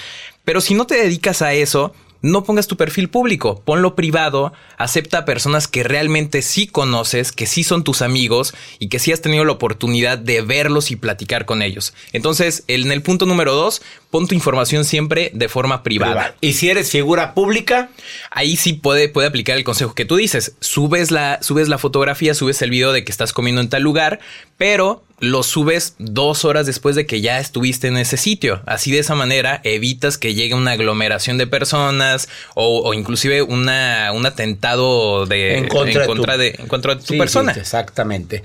Pero 0.45 0.61
si 0.61 0.75
no 0.75 0.87
te 0.87 0.97
dedicas 0.97 1.41
a 1.41 1.55
eso, 1.55 1.95
no 2.25 2.43
pongas 2.43 2.67
tu 2.67 2.79
perfil 2.79 3.11
público, 3.11 3.61
ponlo 3.67 3.95
privado, 3.95 4.55
acepta 4.79 5.19
a 5.19 5.25
personas 5.27 5.69
que 5.69 5.85
realmente 5.85 6.41
sí 6.41 6.67
conoces, 6.67 7.33
que 7.33 7.45
sí 7.45 7.65
son 7.65 7.85
tus 7.85 8.01
amigos 8.01 8.55
y 8.79 8.89
que 8.89 8.99
sí 8.99 9.13
has 9.13 9.21
tenido 9.21 9.45
la 9.45 9.53
oportunidad 9.53 10.17
de 10.17 10.41
verlos 10.41 10.91
y 10.91 10.97
platicar 10.97 11.45
con 11.45 11.61
ellos. 11.61 11.93
Entonces, 12.15 12.65
en 12.67 12.91
el 12.91 13.03
punto 13.03 13.27
número 13.27 13.55
dos, 13.55 13.83
pon 14.11 14.27
tu 14.27 14.35
información 14.35 14.87
siempre 14.87 15.33
de 15.35 15.51
forma 15.51 15.83
privada. 15.83 16.13
Privada. 16.13 16.37
Y 16.41 16.55
si 16.55 16.71
eres 16.71 16.91
figura 16.91 17.35
pública, 17.35 17.91
ahí 18.31 18.57
sí 18.57 18.73
puede, 18.73 19.11
puede 19.11 19.29
aplicar 19.29 19.59
el 19.59 19.65
consejo 19.65 19.95
que 19.95 20.07
tú 20.07 20.17
dices. 20.17 20.57
Subes 20.61 21.11
la, 21.11 21.43
subes 21.43 21.69
la 21.69 21.77
fotografía, 21.77 22.33
subes 22.33 22.63
el 22.63 22.71
video 22.71 22.93
de 22.93 23.05
que 23.05 23.13
estás 23.13 23.35
comiendo 23.35 23.61
en 23.61 23.69
tal 23.69 23.83
lugar, 23.83 24.21
pero 24.57 25.05
lo 25.21 25.43
subes 25.43 25.95
dos 25.99 26.45
horas 26.45 26.67
después 26.67 26.97
de 26.97 27.07
que 27.07 27.21
ya 27.21 27.39
estuviste 27.39 27.89
en 27.89 27.97
ese 27.97 28.17
sitio. 28.17 28.63
Así 28.67 28.91
de 28.91 28.99
esa 28.99 29.15
manera 29.15 29.61
evitas 29.65 30.19
que 30.19 30.35
llegue 30.35 30.55
una 30.55 30.73
aglomeración 30.73 31.39
de 31.39 31.47
personas 31.47 32.29
o, 32.55 32.83
o 32.89 32.95
inclusive 32.95 33.43
una, 33.43 34.11
un 34.13 34.27
atentado 34.27 35.27
de, 35.27 35.59
En 35.59 35.69
contra 35.69 36.03
de 36.37 36.57
en 36.59 36.67
contra 36.69 36.95
de 36.95 37.01
tu 37.01 37.13
Sí, 37.15 37.19
persona. 37.19 37.55
sí, 37.55 37.61
exactamente. 37.61 38.43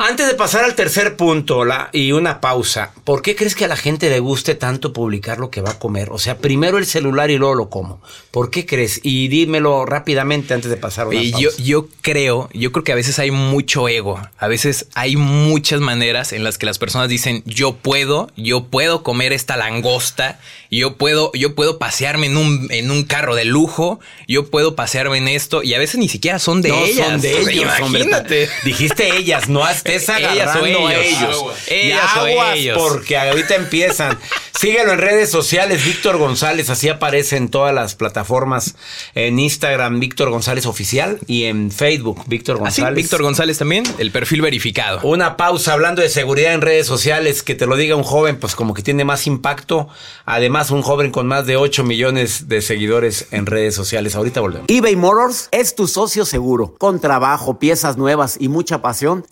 Antes 0.00 0.28
de 0.28 0.34
pasar 0.34 0.62
al 0.62 0.76
tercer 0.76 1.16
punto 1.16 1.64
la, 1.64 1.90
y 1.92 2.12
una 2.12 2.40
pausa, 2.40 2.92
¿por 3.02 3.20
qué 3.20 3.34
crees 3.34 3.56
que 3.56 3.64
a 3.64 3.68
la 3.68 3.74
gente 3.74 4.08
le 4.08 4.20
guste 4.20 4.54
tanto 4.54 4.92
publicar 4.92 5.38
lo 5.38 5.50
que 5.50 5.60
va 5.60 5.70
a 5.70 5.78
comer? 5.80 6.10
O 6.12 6.18
sea, 6.20 6.38
primero 6.38 6.78
el 6.78 6.86
celular 6.86 7.32
y 7.32 7.36
luego 7.36 7.56
lo 7.56 7.68
como. 7.68 8.00
¿Por 8.30 8.52
qué 8.52 8.64
crees? 8.64 9.00
Y 9.02 9.26
dímelo 9.26 9.86
rápidamente 9.86 10.54
antes 10.54 10.70
de 10.70 10.76
pasar 10.76 11.06
a 11.06 11.08
una 11.08 11.20
Y 11.20 11.32
pausa. 11.32 11.56
yo, 11.58 11.64
yo 11.64 11.88
creo, 12.00 12.48
yo 12.52 12.70
creo 12.70 12.84
que 12.84 12.92
a 12.92 12.94
veces 12.94 13.18
hay 13.18 13.32
mucho 13.32 13.88
ego. 13.88 14.22
A 14.38 14.46
veces 14.46 14.86
hay 14.94 15.16
muchas 15.16 15.80
maneras 15.80 16.32
en 16.32 16.44
las 16.44 16.58
que 16.58 16.66
las 16.66 16.78
personas 16.78 17.08
dicen, 17.08 17.42
yo 17.44 17.74
puedo, 17.74 18.30
yo 18.36 18.66
puedo 18.66 19.02
comer 19.02 19.32
esta 19.32 19.56
langosta, 19.56 20.38
yo 20.70 20.96
puedo, 20.96 21.32
yo 21.34 21.56
puedo 21.56 21.78
pasearme 21.78 22.28
en 22.28 22.36
un, 22.36 22.68
en 22.70 22.92
un 22.92 23.02
carro 23.02 23.34
de 23.34 23.46
lujo, 23.46 23.98
yo 24.28 24.48
puedo 24.48 24.76
pasearme 24.76 25.18
en 25.18 25.26
esto, 25.26 25.64
y 25.64 25.74
a 25.74 25.78
veces 25.80 25.98
ni 25.98 26.08
siquiera 26.08 26.38
son 26.38 26.62
de 26.62 26.68
no 26.68 26.84
ellas. 26.84 27.08
son 27.08 27.20
de 27.20 27.40
ellos, 27.40 27.72
hombre. 27.82 28.02
Imagínate. 28.02 28.48
Dijiste 28.64 29.16
ellas, 29.16 29.48
no 29.48 29.64
estés 29.96 30.16
Ellas 30.18 30.30
o 30.30 30.40
agarrando 30.58 30.86
a 30.88 30.94
ellos. 30.94 31.06
ellos. 31.18 31.36
Aguas. 31.38 31.68
Y 31.68 31.74
Ellas 31.74 32.16
o 32.20 32.26
ellos. 32.54 32.78
porque 32.78 33.16
ahorita 33.18 33.54
empiezan. 33.54 34.18
Síguelo 34.58 34.92
en 34.92 34.98
redes 34.98 35.30
sociales, 35.30 35.84
Víctor 35.84 36.16
González, 36.18 36.68
así 36.68 36.88
aparece 36.88 37.36
en 37.36 37.48
todas 37.48 37.72
las 37.72 37.94
plataformas. 37.94 38.74
En 39.14 39.38
Instagram, 39.38 40.00
Víctor 40.00 40.30
González 40.30 40.66
Oficial, 40.66 41.20
y 41.28 41.44
en 41.44 41.70
Facebook, 41.70 42.24
Víctor 42.26 42.56
Así, 42.56 42.80
González. 42.80 42.96
Víctor 42.96 43.22
González 43.22 43.58
también, 43.58 43.84
el 43.98 44.10
perfil 44.10 44.42
verificado. 44.42 45.00
Una 45.04 45.36
pausa 45.36 45.74
hablando 45.74 46.02
de 46.02 46.08
seguridad 46.08 46.54
en 46.54 46.60
redes 46.60 46.88
sociales, 46.88 47.44
que 47.44 47.54
te 47.54 47.66
lo 47.66 47.76
diga 47.76 47.94
un 47.94 48.02
joven, 48.02 48.36
pues 48.40 48.56
como 48.56 48.74
que 48.74 48.82
tiene 48.82 49.04
más 49.04 49.28
impacto. 49.28 49.88
Además, 50.24 50.72
un 50.72 50.82
joven 50.82 51.12
con 51.12 51.28
más 51.28 51.46
de 51.46 51.56
8 51.56 51.84
millones 51.84 52.48
de 52.48 52.60
seguidores 52.60 53.26
en 53.30 53.46
redes 53.46 53.76
sociales. 53.76 54.16
Ahorita 54.16 54.40
volvemos. 54.40 54.66
eBay 54.68 54.96
Motors 54.96 55.48
es 55.52 55.76
tu 55.76 55.86
socio 55.86 56.24
seguro. 56.24 56.74
Con 56.78 57.00
trabajo, 57.00 57.60
piezas 57.60 57.96
nuevas 57.96 58.36
y 58.40 58.48
mucha 58.48 58.82
pasión, 58.82 59.24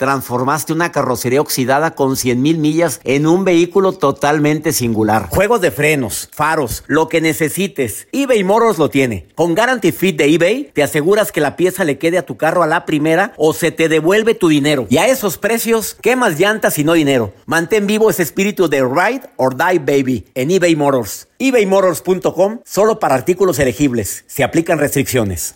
transformaste 0.47 0.73
una 0.73 0.93
carrocería 0.93 1.41
oxidada 1.41 1.97
con 1.97 2.17
100 2.17 2.41
mil 2.41 2.59
millas 2.59 3.01
en 3.03 3.27
un 3.27 3.45
vehículo 3.45 3.93
totalmente 3.93 4.73
singular. 4.73 5.29
Juegos 5.29 5.61
de 5.61 5.73
frenos, 5.73 6.29
faros, 6.33 6.85
lo 6.87 7.09
que 7.09 7.21
necesites, 7.21 8.07
eBay 8.13 8.45
Motors 8.45 8.79
lo 8.79 8.89
tiene. 8.89 9.27
Con 9.35 9.57
Guarantee 9.57 9.91
Fit 9.91 10.17
de 10.17 10.33
eBay, 10.33 10.71
te 10.73 10.85
aseguras 10.85 11.33
que 11.33 11.41
la 11.41 11.57
pieza 11.57 11.83
le 11.83 11.99
quede 11.99 12.19
a 12.19 12.25
tu 12.25 12.37
carro 12.37 12.63
a 12.63 12.69
la 12.69 12.85
primera 12.85 13.33
o 13.37 13.53
se 13.55 13.73
te 13.73 13.89
devuelve 13.89 14.35
tu 14.35 14.47
dinero. 14.47 14.87
Y 14.89 14.99
a 14.99 15.09
esos 15.09 15.37
precios, 15.37 15.97
¿qué 16.01 16.15
más 16.15 16.39
llantas 16.39 16.79
y 16.79 16.85
no 16.85 16.93
dinero? 16.93 17.33
Mantén 17.47 17.89
vivo 17.89 18.09
ese 18.09 18.23
espíritu 18.23 18.69
de 18.69 18.83
Ride 18.83 19.23
or 19.37 19.57
Die 19.57 19.81
Baby 19.81 20.27
en 20.37 20.53
eBay 20.53 20.77
Motors. 20.77 21.27
ebaymotors.com 21.41 22.61
solo 22.65 23.01
para 23.01 23.17
artículos 23.17 23.59
elegibles. 23.59 24.25
Se 24.29 24.45
aplican 24.45 24.79
restricciones. 24.79 25.56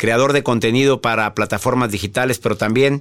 creador 0.00 0.32
de 0.32 0.42
contenido 0.42 1.02
para 1.02 1.34
plataformas 1.34 1.90
digitales, 1.90 2.38
pero 2.38 2.56
también 2.56 3.00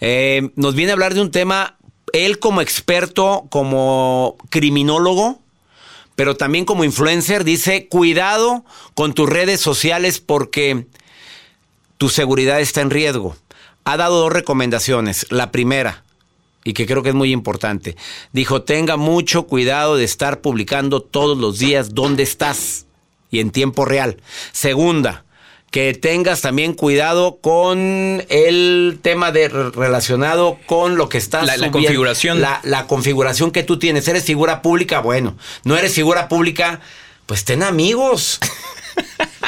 eh, 0.00 0.50
nos 0.56 0.74
viene 0.74 0.90
a 0.90 0.94
hablar 0.94 1.14
de 1.14 1.20
un 1.20 1.30
tema, 1.30 1.76
él 2.12 2.40
como 2.40 2.60
experto, 2.60 3.46
como 3.48 4.36
criminólogo, 4.50 5.38
pero 6.16 6.36
también 6.36 6.64
como 6.64 6.82
influencer, 6.82 7.44
dice, 7.44 7.86
cuidado 7.86 8.64
con 8.94 9.14
tus 9.14 9.28
redes 9.28 9.60
sociales 9.60 10.18
porque 10.18 10.86
tu 11.96 12.08
seguridad 12.08 12.60
está 12.60 12.80
en 12.80 12.90
riesgo. 12.90 13.36
Ha 13.84 13.96
dado 13.96 14.18
dos 14.22 14.32
recomendaciones. 14.32 15.26
La 15.30 15.52
primera, 15.52 16.02
y 16.64 16.72
que 16.72 16.86
creo 16.86 17.04
que 17.04 17.10
es 17.10 17.14
muy 17.14 17.30
importante. 17.30 17.96
Dijo, 18.32 18.62
tenga 18.62 18.96
mucho 18.96 19.44
cuidado 19.44 19.94
de 19.94 20.02
estar 20.02 20.40
publicando 20.40 21.02
todos 21.02 21.38
los 21.38 21.60
días 21.60 21.94
dónde 21.94 22.24
estás 22.24 22.86
y 23.30 23.38
en 23.38 23.52
tiempo 23.52 23.84
real. 23.84 24.16
Segunda, 24.50 25.24
que 25.72 25.94
tengas 25.94 26.42
también 26.42 26.74
cuidado 26.74 27.38
con 27.40 28.24
el 28.28 29.00
tema 29.02 29.32
de 29.32 29.48
relacionado 29.48 30.58
con 30.66 30.96
lo 30.96 31.08
que 31.08 31.18
estás 31.18 31.46
La- 31.46 31.56
la 31.56 31.72
configuración. 31.72 32.40
La, 32.40 32.60
la 32.62 32.86
configuración 32.86 33.50
que 33.50 33.64
tú 33.64 33.78
tienes. 33.80 34.06
Eres 34.06 34.22
figura 34.24 34.62
pública, 34.62 35.00
bueno. 35.00 35.36
No 35.64 35.76
eres 35.76 35.94
figura 35.94 36.28
pública, 36.28 36.80
pues 37.26 37.44
ten 37.44 37.64
amigos. 37.64 38.38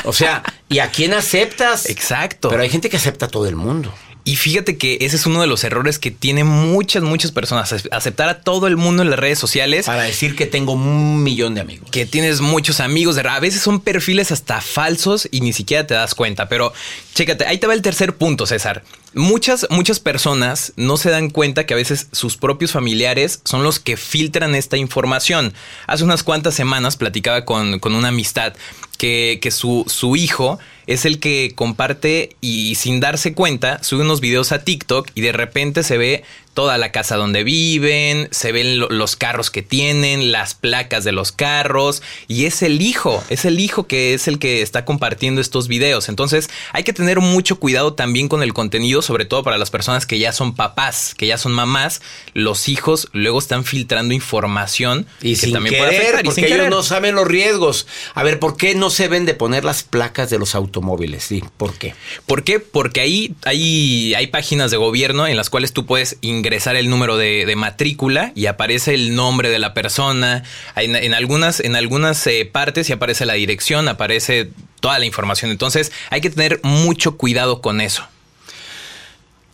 O 0.06 0.12
sea, 0.12 0.42
¿y 0.68 0.80
a 0.80 0.90
quién 0.90 1.14
aceptas? 1.14 1.88
Exacto. 1.88 2.48
Pero 2.50 2.62
hay 2.62 2.68
gente 2.68 2.90
que 2.90 2.96
acepta 2.96 3.26
a 3.26 3.28
todo 3.28 3.46
el 3.46 3.56
mundo. 3.56 3.92
Y 4.26 4.36
fíjate 4.36 4.78
que 4.78 4.96
ese 5.02 5.16
es 5.16 5.26
uno 5.26 5.42
de 5.42 5.46
los 5.46 5.64
errores 5.64 5.98
que 5.98 6.10
tienen 6.10 6.46
muchas, 6.46 7.02
muchas 7.02 7.30
personas. 7.30 7.74
Aceptar 7.90 8.30
a 8.30 8.40
todo 8.40 8.66
el 8.66 8.78
mundo 8.78 9.02
en 9.02 9.10
las 9.10 9.18
redes 9.18 9.38
sociales. 9.38 9.84
Para 9.84 10.04
decir 10.04 10.34
que 10.34 10.46
tengo 10.46 10.72
un 10.72 11.22
millón 11.22 11.54
de 11.54 11.60
amigos. 11.60 11.90
Que 11.90 12.06
tienes 12.06 12.40
muchos 12.40 12.80
amigos. 12.80 13.18
A 13.18 13.40
veces 13.40 13.60
son 13.60 13.80
perfiles 13.80 14.32
hasta 14.32 14.62
falsos 14.62 15.28
y 15.30 15.42
ni 15.42 15.52
siquiera 15.52 15.86
te 15.86 15.92
das 15.92 16.14
cuenta. 16.14 16.48
Pero 16.48 16.72
chécate, 17.14 17.44
ahí 17.44 17.58
te 17.58 17.66
va 17.66 17.74
el 17.74 17.82
tercer 17.82 18.16
punto, 18.16 18.46
César. 18.46 18.82
Muchas, 19.12 19.66
muchas 19.68 20.00
personas 20.00 20.72
no 20.76 20.96
se 20.96 21.10
dan 21.10 21.28
cuenta 21.28 21.66
que 21.66 21.74
a 21.74 21.76
veces 21.76 22.08
sus 22.12 22.38
propios 22.38 22.72
familiares 22.72 23.42
son 23.44 23.62
los 23.62 23.78
que 23.78 23.98
filtran 23.98 24.54
esta 24.54 24.78
información. 24.78 25.52
Hace 25.86 26.02
unas 26.02 26.22
cuantas 26.22 26.54
semanas 26.54 26.96
platicaba 26.96 27.44
con, 27.44 27.78
con 27.78 27.94
una 27.94 28.08
amistad 28.08 28.54
que, 28.96 29.38
que 29.42 29.50
su, 29.50 29.84
su 29.86 30.16
hijo 30.16 30.58
es 30.86 31.04
el 31.04 31.20
que 31.20 31.52
comparte 31.54 32.36
y 32.40 32.74
sin 32.76 33.00
darse 33.00 33.34
cuenta 33.34 33.82
sube 33.82 34.02
unos 34.02 34.20
videos 34.20 34.52
a 34.52 34.64
TikTok 34.64 35.08
y 35.14 35.20
de 35.20 35.32
repente 35.32 35.82
se 35.82 35.98
ve 35.98 36.24
toda 36.54 36.78
la 36.78 36.92
casa 36.92 37.16
donde 37.16 37.42
viven, 37.42 38.28
se 38.30 38.52
ven 38.52 38.78
los 38.78 39.16
carros 39.16 39.50
que 39.50 39.62
tienen, 39.62 40.30
las 40.30 40.54
placas 40.54 41.02
de 41.04 41.10
los 41.12 41.32
carros 41.32 42.00
y 42.28 42.46
es 42.46 42.62
el 42.62 42.80
hijo, 42.80 43.22
es 43.28 43.44
el 43.44 43.58
hijo 43.58 43.86
que 43.86 44.14
es 44.14 44.28
el 44.28 44.38
que 44.38 44.62
está 44.62 44.84
compartiendo 44.84 45.40
estos 45.40 45.66
videos. 45.66 46.08
Entonces 46.08 46.48
hay 46.72 46.84
que 46.84 46.92
tener 46.92 47.18
mucho 47.20 47.58
cuidado 47.58 47.94
también 47.94 48.28
con 48.28 48.42
el 48.42 48.54
contenido, 48.54 49.02
sobre 49.02 49.24
todo 49.24 49.42
para 49.42 49.58
las 49.58 49.70
personas 49.70 50.06
que 50.06 50.18
ya 50.18 50.32
son 50.32 50.54
papás, 50.54 51.14
que 51.16 51.26
ya 51.26 51.38
son 51.38 51.52
mamás, 51.52 52.00
los 52.34 52.68
hijos 52.68 53.08
luego 53.12 53.40
están 53.40 53.64
filtrando 53.64 54.14
información 54.14 55.06
y 55.20 55.36
que 55.36 55.48
también 55.48 55.76
puede 55.76 55.98
afectar 55.98 56.24
porque 56.24 56.46
ellos 56.46 56.70
no 56.70 56.84
saben 56.84 57.16
los 57.16 57.26
riesgos. 57.26 57.88
A 58.14 58.22
ver, 58.22 58.38
¿por 58.38 58.56
qué 58.56 58.76
no 58.76 58.90
se 58.90 59.08
ven 59.08 59.26
de 59.26 59.34
poner 59.34 59.64
las 59.64 59.82
placas 59.82 60.30
de 60.30 60.38
los 60.38 60.54
automóviles? 60.74 61.22
Sí, 61.22 61.42
¿por 61.56 61.74
qué? 61.74 61.94
¿Por 62.26 62.42
qué? 62.42 62.60
Porque 62.60 63.00
ahí 63.00 63.34
hay, 63.44 64.14
hay 64.14 64.26
páginas 64.26 64.70
de 64.70 64.76
gobierno 64.76 65.26
en 65.26 65.36
las 65.36 65.50
cuales 65.50 65.72
tú 65.72 65.86
puedes 65.86 66.16
ingresar 66.20 66.76
el 66.76 66.90
número 66.90 67.16
de, 67.16 67.52
matrícula 67.56 68.32
y 68.34 68.46
aparece 68.46 68.94
el 68.94 69.14
nombre 69.14 69.48
de 69.48 69.58
la 69.60 69.74
persona. 69.74 70.42
En, 70.74 70.96
en 70.96 71.14
algunas, 71.14 71.60
en 71.60 71.76
algunas 71.76 72.26
eh, 72.26 72.48
partes 72.50 72.90
y 72.90 72.92
aparece 72.92 73.26
la 73.26 73.34
dirección, 73.34 73.88
aparece 73.88 74.50
toda 74.80 74.98
la 74.98 75.06
información. 75.06 75.50
Entonces 75.50 75.92
hay 76.10 76.20
que 76.20 76.30
tener 76.30 76.60
mucho 76.62 77.16
cuidado 77.16 77.60
con 77.60 77.80
eso. 77.80 78.04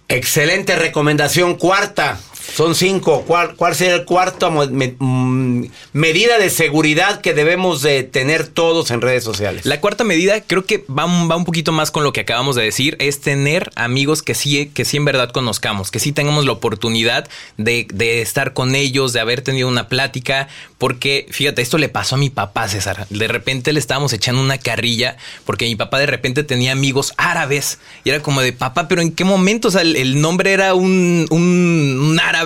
Excelente 0.09 0.75
recomendación. 0.77 1.55
Cuarta, 1.57 2.19
son 2.55 2.75
cinco. 2.75 3.25
¿Cuál, 3.27 3.55
cuál 3.57 3.75
sería 3.75 3.95
el 3.95 4.05
cuarto 4.05 4.51
mm, 4.51 5.65
medida 5.93 6.39
de 6.39 6.51
seguridad 6.51 7.21
que 7.21 7.35
debemos 7.35 7.83
de 7.83 8.03
tener 8.03 8.47
todos 8.49 8.91
en 8.91 9.01
redes 9.01 9.25
sociales? 9.25 9.65
La 9.65 9.81
cuarta 9.81 10.05
medida 10.05 10.41
creo 10.41 10.65
que 10.65 10.85
va, 10.89 11.07
va, 11.07 11.37
un 11.37 11.45
poquito 11.45 11.73
más 11.73 11.91
con 11.91 12.05
lo 12.05 12.13
que 12.13 12.21
acabamos 12.21 12.57
de 12.57 12.63
decir, 12.63 12.97
es 12.99 13.21
tener 13.21 13.71
amigos 13.77 14.23
que 14.23 14.35
sí, 14.35 14.71
que 14.75 14.85
sí 14.85 14.97
en 14.97 15.05
verdad 15.05 15.31
conozcamos, 15.31 15.91
que 15.91 16.01
sí 16.01 16.13
tengamos 16.13 16.45
la 16.45 16.53
oportunidad 16.53 17.29
de, 17.57 17.87
de 17.93 18.23
estar 18.23 18.53
con 18.53 18.75
ellos, 18.75 19.13
de 19.13 19.21
haber 19.21 19.43
tenido 19.43 19.69
una 19.69 19.89
plática, 19.89 20.49
porque 20.79 21.27
fíjate, 21.31 21.63
esto 21.63 21.79
le 21.79 21.89
pasó 21.89 22.17
a 22.17 22.19
mi 22.19 22.31
papá, 22.31 22.69
César. 22.69 23.07
De 23.11 23.29
repente 23.29 23.73
le 23.73 23.79
estábamos 23.79 24.13
echando 24.13 24.43
una 24.43 24.59
carrilla, 24.59 25.17
porque 25.45 25.67
mi 25.67 25.77
papá 25.77 25.99
de 25.99 26.07
repente 26.07 26.43
tenía 26.45 26.73
amigos 26.73 27.15
árabes, 27.17 27.79
y 28.05 28.11
era 28.11 28.21
como 28.21 28.41
de, 28.41 28.53
papá, 28.53 28.89
pero 28.89 29.03
¿en 29.03 29.13
qué 29.13 29.25
momento? 29.25 29.69
O 29.69 29.71
sea, 29.71 29.83
el, 29.83 30.21
nombre 30.21 30.53
era 30.53 30.75
un, 30.75 31.27
un 31.31 32.21
árabe 32.23 32.40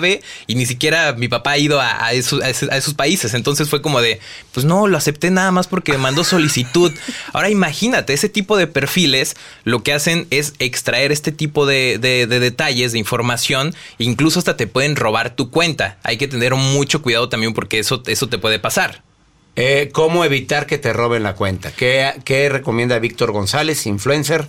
y 0.46 0.54
ni 0.54 0.66
siquiera 0.66 1.12
mi 1.12 1.28
papá 1.28 1.52
ha 1.52 1.58
ido 1.58 1.80
a, 1.80 2.12
esos, 2.12 2.94
países. 2.94 3.34
Entonces 3.34 3.68
fue 3.68 3.82
como 3.82 4.00
de, 4.00 4.20
pues 4.52 4.66
no, 4.66 4.86
lo 4.86 4.96
acepté 4.96 5.30
nada 5.30 5.50
más 5.50 5.66
porque 5.66 5.92
me 5.92 5.98
mandó 5.98 6.24
solicitud. 6.24 6.92
Ahora 7.32 7.50
imagínate, 7.50 8.12
ese 8.12 8.28
tipo 8.28 8.56
de 8.56 8.66
perfiles 8.66 9.36
lo 9.64 9.82
que 9.82 9.92
hacen 9.92 10.26
es 10.30 10.54
extraer 10.58 11.12
este 11.12 11.32
tipo 11.32 11.66
de, 11.66 11.98
detalles, 11.98 12.92
de 12.92 12.98
información, 12.98 13.74
incluso 13.98 14.38
hasta 14.38 14.56
te 14.56 14.66
pueden 14.66 14.96
robar 14.96 15.36
tu 15.36 15.50
cuenta. 15.50 15.98
Hay 16.02 16.16
que 16.16 16.28
tener 16.28 16.54
mucho 16.54 17.02
cuidado 17.02 17.28
también 17.28 17.54
porque 17.54 17.78
eso, 17.78 18.02
eso 18.06 18.28
te 18.28 18.38
puede 18.38 18.58
pasar. 18.58 19.02
Eh, 19.56 19.90
¿Cómo 19.92 20.24
evitar 20.24 20.66
que 20.66 20.78
te 20.78 20.92
roben 20.92 21.22
la 21.22 21.34
cuenta? 21.34 21.70
¿Qué, 21.70 22.12
¿Qué, 22.24 22.48
recomienda 22.48 22.98
Víctor 22.98 23.30
González, 23.30 23.86
influencer 23.86 24.48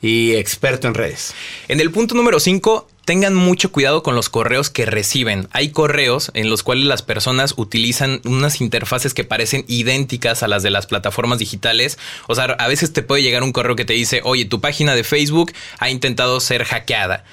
y 0.00 0.34
experto 0.34 0.88
en 0.88 0.94
redes? 0.94 1.34
En 1.68 1.80
el 1.80 1.90
punto 1.90 2.14
número 2.14 2.40
5, 2.40 2.88
tengan 3.04 3.34
mucho 3.34 3.72
cuidado 3.72 4.02
con 4.02 4.14
los 4.14 4.28
correos 4.28 4.70
que 4.70 4.86
reciben. 4.86 5.48
Hay 5.52 5.70
correos 5.70 6.30
en 6.34 6.50
los 6.50 6.62
cuales 6.62 6.86
las 6.86 7.02
personas 7.02 7.54
utilizan 7.56 8.20
unas 8.24 8.60
interfaces 8.60 9.14
que 9.14 9.24
parecen 9.24 9.64
idénticas 9.68 10.42
a 10.42 10.48
las 10.48 10.62
de 10.62 10.70
las 10.70 10.86
plataformas 10.86 11.38
digitales. 11.38 11.98
O 12.28 12.34
sea, 12.34 12.44
a 12.44 12.68
veces 12.68 12.92
te 12.92 13.02
puede 13.02 13.22
llegar 13.22 13.42
un 13.42 13.52
correo 13.52 13.76
que 13.76 13.84
te 13.84 13.92
dice, 13.92 14.20
oye, 14.24 14.44
tu 14.44 14.60
página 14.60 14.94
de 14.94 15.04
Facebook 15.04 15.52
ha 15.78 15.90
intentado 15.90 16.40
ser 16.40 16.64
hackeada 16.64 17.24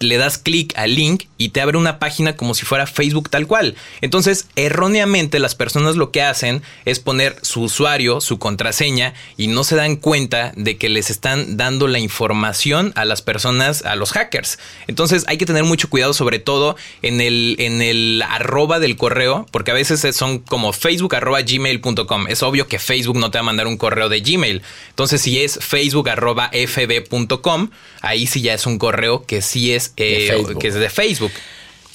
le 0.00 0.16
das 0.16 0.38
clic 0.38 0.76
al 0.76 0.94
link 0.94 1.24
y 1.38 1.50
te 1.50 1.60
abre 1.60 1.78
una 1.78 1.98
página 1.98 2.36
como 2.36 2.54
si 2.54 2.64
fuera 2.64 2.86
Facebook 2.86 3.30
tal 3.30 3.46
cual. 3.46 3.74
Entonces, 4.00 4.48
erróneamente 4.56 5.38
las 5.38 5.54
personas 5.54 5.96
lo 5.96 6.10
que 6.10 6.22
hacen 6.22 6.62
es 6.84 7.00
poner 7.00 7.36
su 7.42 7.62
usuario, 7.62 8.20
su 8.20 8.38
contraseña 8.38 9.14
y 9.36 9.48
no 9.48 9.64
se 9.64 9.76
dan 9.76 9.96
cuenta 9.96 10.52
de 10.56 10.76
que 10.76 10.88
les 10.88 11.10
están 11.10 11.56
dando 11.56 11.88
la 11.88 11.98
información 11.98 12.92
a 12.96 13.04
las 13.04 13.22
personas, 13.22 13.84
a 13.84 13.96
los 13.96 14.12
hackers. 14.12 14.58
Entonces, 14.86 15.24
hay 15.28 15.38
que 15.38 15.46
tener 15.46 15.64
mucho 15.64 15.90
cuidado 15.90 16.14
sobre 16.14 16.38
todo 16.38 16.76
en 17.02 17.20
el, 17.20 17.56
en 17.58 17.82
el 17.82 18.22
arroba 18.28 18.78
del 18.78 18.96
correo, 18.96 19.46
porque 19.50 19.70
a 19.70 19.74
veces 19.74 20.04
son 20.16 20.38
como 20.38 20.72
facebook 20.72 21.14
arroba 21.14 21.40
gmail.com. 21.42 22.26
Es 22.28 22.42
obvio 22.42 22.68
que 22.68 22.78
Facebook 22.78 23.18
no 23.18 23.30
te 23.30 23.38
va 23.38 23.40
a 23.40 23.44
mandar 23.44 23.66
un 23.66 23.76
correo 23.76 24.08
de 24.08 24.20
Gmail. 24.20 24.62
Entonces, 24.90 25.20
si 25.20 25.42
es 25.42 25.58
facebook 25.62 26.08
arroba 26.08 26.50
fb.com, 26.52 27.70
ahí 28.02 28.26
sí 28.26 28.42
ya 28.42 28.54
es 28.54 28.66
un 28.66 28.78
correo 28.78 29.24
que 29.24 29.42
sí 29.42 29.72
es 29.72 29.85
eh, 29.96 30.44
que 30.58 30.68
es 30.68 30.74
de 30.74 30.90
Facebook. 30.90 31.32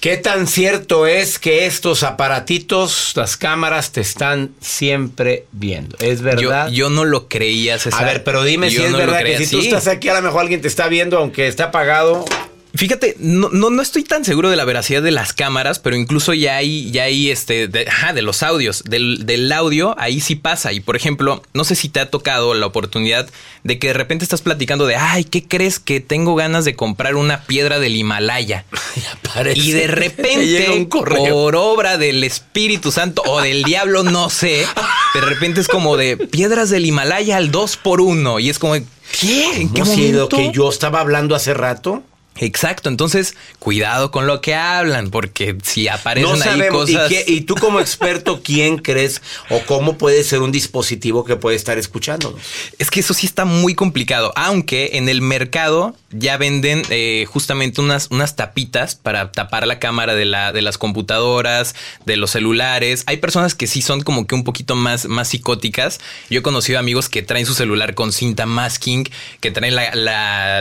¿Qué 0.01 0.17
tan 0.17 0.47
cierto 0.47 1.05
es 1.05 1.37
que 1.37 1.67
estos 1.67 2.01
aparatitos, 2.01 3.13
las 3.15 3.37
cámaras, 3.37 3.91
te 3.91 4.01
están 4.01 4.49
siempre 4.59 5.45
viendo? 5.51 5.95
¿Es 5.99 6.23
verdad? 6.23 6.69
Yo, 6.69 6.89
no 6.89 7.05
lo 7.05 7.27
creía, 7.27 7.77
A 7.91 8.03
ver, 8.03 8.23
pero 8.23 8.43
dime 8.43 8.71
si 8.71 8.81
es 8.81 8.93
verdad 8.93 9.23
que 9.23 9.45
si 9.45 9.51
tú 9.51 9.61
estás 9.61 9.87
aquí, 9.87 10.09
a 10.09 10.15
lo 10.15 10.23
mejor 10.23 10.41
alguien 10.41 10.59
te 10.59 10.67
está 10.67 10.87
viendo, 10.87 11.19
aunque 11.19 11.47
está 11.47 11.65
apagado. 11.65 12.25
Fíjate, 12.73 13.15
no, 13.19 13.49
no, 13.49 13.81
estoy 13.81 14.03
tan 14.03 14.23
seguro 14.23 14.49
de 14.49 14.55
la 14.55 14.63
veracidad 14.63 15.01
de 15.01 15.11
las 15.11 15.33
cámaras, 15.33 15.79
pero 15.79 15.97
incluso 15.97 16.33
ya 16.33 16.55
hay, 16.55 16.89
ya 16.91 17.03
hay 17.03 17.29
este, 17.29 17.67
de, 17.67 17.85
de 18.13 18.21
los 18.21 18.43
audios, 18.43 18.83
del, 18.85 19.25
del, 19.25 19.51
audio, 19.51 19.93
ahí 19.99 20.21
sí 20.21 20.35
pasa. 20.35 20.71
Y 20.71 20.79
por 20.79 20.95
ejemplo, 20.95 21.43
no 21.53 21.65
sé 21.65 21.75
si 21.75 21.89
te 21.89 21.99
ha 21.99 22.09
tocado 22.09 22.53
la 22.53 22.65
oportunidad 22.65 23.29
de 23.63 23.77
que 23.77 23.87
de 23.87 23.93
repente 23.93 24.23
estás 24.23 24.41
platicando 24.41 24.85
de, 24.85 24.95
ay, 24.95 25.25
¿qué 25.25 25.45
crees 25.45 25.79
que 25.79 25.99
tengo 25.99 26.35
ganas 26.35 26.63
de 26.63 26.75
comprar 26.75 27.15
una 27.15 27.43
piedra 27.43 27.79
del 27.79 27.95
Himalaya? 27.95 28.63
y 29.55 29.71
de 29.71 29.87
repente, 29.87 30.87
por 30.89 31.55
obra 31.57 31.97
del 31.97 32.23
Espíritu 32.23 32.91
Santo 32.91 33.21
o 33.25 33.41
del 33.41 33.63
diablo, 33.63 34.03
no 34.03 34.29
sé, 34.29 34.65
de 35.13 35.21
repente 35.21 35.59
es 35.59 35.67
como 35.67 35.97
de 35.97 36.15
piedras 36.15 36.69
del 36.69 36.85
Himalaya 36.85 37.35
al 37.35 37.51
2 37.51 37.77
por 37.77 37.99
1 37.99 38.39
y 38.39 38.49
es 38.49 38.59
como, 38.59 38.75
¿qué? 39.19 39.61
¿En 39.61 39.73
qué 39.73 39.83
momento? 39.83 40.29
que 40.29 40.51
yo 40.53 40.69
estaba 40.69 41.01
hablando 41.01 41.35
hace 41.35 41.53
rato? 41.53 42.03
Exacto, 42.41 42.89
entonces 42.89 43.35
cuidado 43.59 44.09
con 44.09 44.25
lo 44.25 44.41
que 44.41 44.55
hablan, 44.55 45.11
porque 45.11 45.55
si 45.61 45.87
aparecen 45.87 46.41
ahí 46.41 46.67
cosas. 46.69 47.11
¿Y, 47.11 47.33
¿Y, 47.33 47.41
tú, 47.41 47.53
como 47.53 47.79
experto, 47.79 48.41
quién 48.43 48.79
crees 48.79 49.21
o 49.51 49.61
cómo 49.67 49.99
puede 49.99 50.23
ser 50.23 50.41
un 50.41 50.51
dispositivo 50.51 51.23
que 51.23 51.35
puede 51.35 51.55
estar 51.55 51.77
escuchando? 51.77 52.35
Es 52.79 52.89
que 52.89 53.01
eso 53.01 53.13
sí 53.13 53.27
está 53.27 53.45
muy 53.45 53.75
complicado, 53.75 54.33
aunque 54.35 54.91
en 54.93 55.07
el 55.07 55.21
mercado 55.21 55.95
ya 56.11 56.37
venden 56.37 56.81
eh, 56.89 57.25
justamente 57.29 57.79
unas, 57.79 58.07
unas 58.09 58.35
tapitas 58.35 58.95
para 58.95 59.31
tapar 59.31 59.67
la 59.67 59.79
cámara 59.79 60.15
de, 60.15 60.25
la, 60.25 60.51
de 60.51 60.63
las 60.63 60.79
computadoras, 60.79 61.75
de 62.05 62.17
los 62.17 62.31
celulares. 62.31 63.03
Hay 63.05 63.17
personas 63.17 63.55
que 63.55 63.67
sí 63.67 63.83
son 63.83 64.01
como 64.01 64.25
que 64.27 64.35
un 64.35 64.43
poquito 64.43 64.75
más, 64.75 65.05
más 65.05 65.29
psicóticas. 65.29 65.99
Yo 66.29 66.39
he 66.39 66.43
conocido 66.43 66.79
amigos 66.79 67.07
que 67.07 67.21
traen 67.21 67.45
su 67.45 67.53
celular 67.53 67.93
con 67.93 68.11
cinta 68.11 68.45
masking, 68.47 69.07
que 69.39 69.51
traen 69.51 69.75
la, 69.75 69.93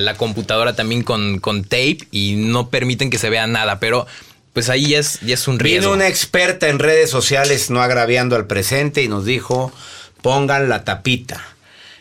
la, 0.01 0.14
computadora 0.16 0.77
también 0.77 1.03
con, 1.03 1.38
con 1.38 1.64
tape 1.70 2.00
y 2.11 2.35
no 2.37 2.68
permiten 2.68 3.09
que 3.09 3.16
se 3.16 3.30
vea 3.30 3.46
nada, 3.46 3.80
pero 3.80 4.06
pues 4.52 4.68
ahí 4.68 4.88
ya 4.88 4.98
es, 4.98 5.20
ya 5.20 5.35
es 5.35 5.48
un 5.48 5.59
riesgo. 5.59 5.90
Viene 5.90 5.94
una 5.94 6.09
experta 6.09 6.68
en 6.68 6.78
redes 6.78 7.09
sociales, 7.09 7.70
no 7.70 7.80
agraviando 7.80 8.37
al 8.37 8.46
presente, 8.46 9.02
y 9.02 9.09
nos 9.09 9.24
dijo, 9.24 9.72
pongan 10.20 10.68
la 10.68 10.85
tapita. 10.85 11.42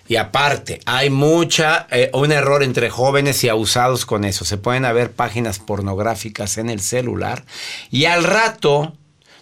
Y 0.10 0.16
aparte, 0.16 0.82
hay 0.86 1.12
mucha, 1.12 1.88
eh, 1.92 2.10
un 2.14 2.32
error 2.32 2.64
entre 2.64 2.90
jóvenes 2.90 3.44
y 3.44 3.50
abusados 3.50 4.08
con 4.08 4.26
eso. 4.26 4.44
Se 4.44 4.58
pueden 4.58 4.84
haber 4.84 5.12
páginas 5.12 5.60
pornográficas 5.60 6.58
en 6.58 6.72
el 6.72 6.82
celular 6.82 7.46
y 7.92 8.06
al 8.06 8.24
rato 8.24 8.96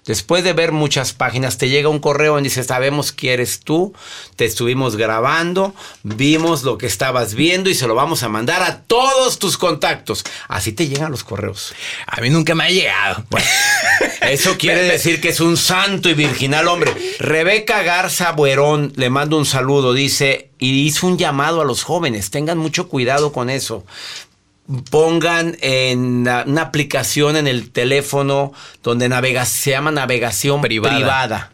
Después 0.07 0.45
de 0.45 0.53
ver 0.53 0.71
muchas 0.71 1.11
páginas, 1.11 1.57
te 1.57 1.67
llega 1.67 1.89
un 1.89 1.99
correo 1.99 2.39
y 2.39 2.43
dice, 2.43 2.63
sabemos 2.63 3.11
quién 3.11 3.33
eres 3.33 3.59
tú, 3.59 3.93
te 4.37 4.45
estuvimos 4.45 4.95
grabando, 4.95 5.75
vimos 6.03 6.63
lo 6.63 6.77
que 6.77 6.87
estabas 6.87 7.33
viendo 7.33 7.69
y 7.69 7.75
se 7.75 7.87
lo 7.87 7.93
vamos 7.93 8.23
a 8.23 8.29
mandar 8.29 8.63
a 8.63 8.79
todos 8.83 9.37
tus 9.37 9.57
contactos. 9.57 10.23
Así 10.47 10.71
te 10.71 10.87
llegan 10.87 11.11
los 11.11 11.25
correos. 11.25 11.75
A 12.07 12.21
mí 12.21 12.29
nunca 12.29 12.55
me 12.55 12.63
ha 12.63 12.69
llegado. 12.69 13.25
eso 14.21 14.57
quiere 14.57 14.83
decir 14.83 15.19
que 15.19 15.29
es 15.29 15.41
un 15.41 15.57
santo 15.57 16.09
y 16.09 16.13
virginal 16.13 16.69
hombre. 16.69 16.93
Rebeca 17.19 17.83
Garza 17.83 18.31
Buerón, 18.31 18.93
le 18.95 19.09
mando 19.09 19.37
un 19.37 19.45
saludo, 19.45 19.93
dice, 19.93 20.51
y 20.57 20.87
hizo 20.87 21.05
un 21.05 21.17
llamado 21.17 21.59
a 21.59 21.65
los 21.65 21.83
jóvenes, 21.83 22.31
tengan 22.31 22.57
mucho 22.57 22.87
cuidado 22.87 23.33
con 23.33 23.49
eso 23.49 23.85
pongan 24.89 25.57
en 25.61 26.27
una 26.45 26.61
aplicación 26.61 27.37
en 27.37 27.47
el 27.47 27.71
teléfono 27.71 28.53
donde 28.83 29.09
navega, 29.09 29.45
se 29.45 29.71
llama 29.71 29.91
navegación 29.91 30.61
Privada. 30.61 30.95
privada. 30.95 31.51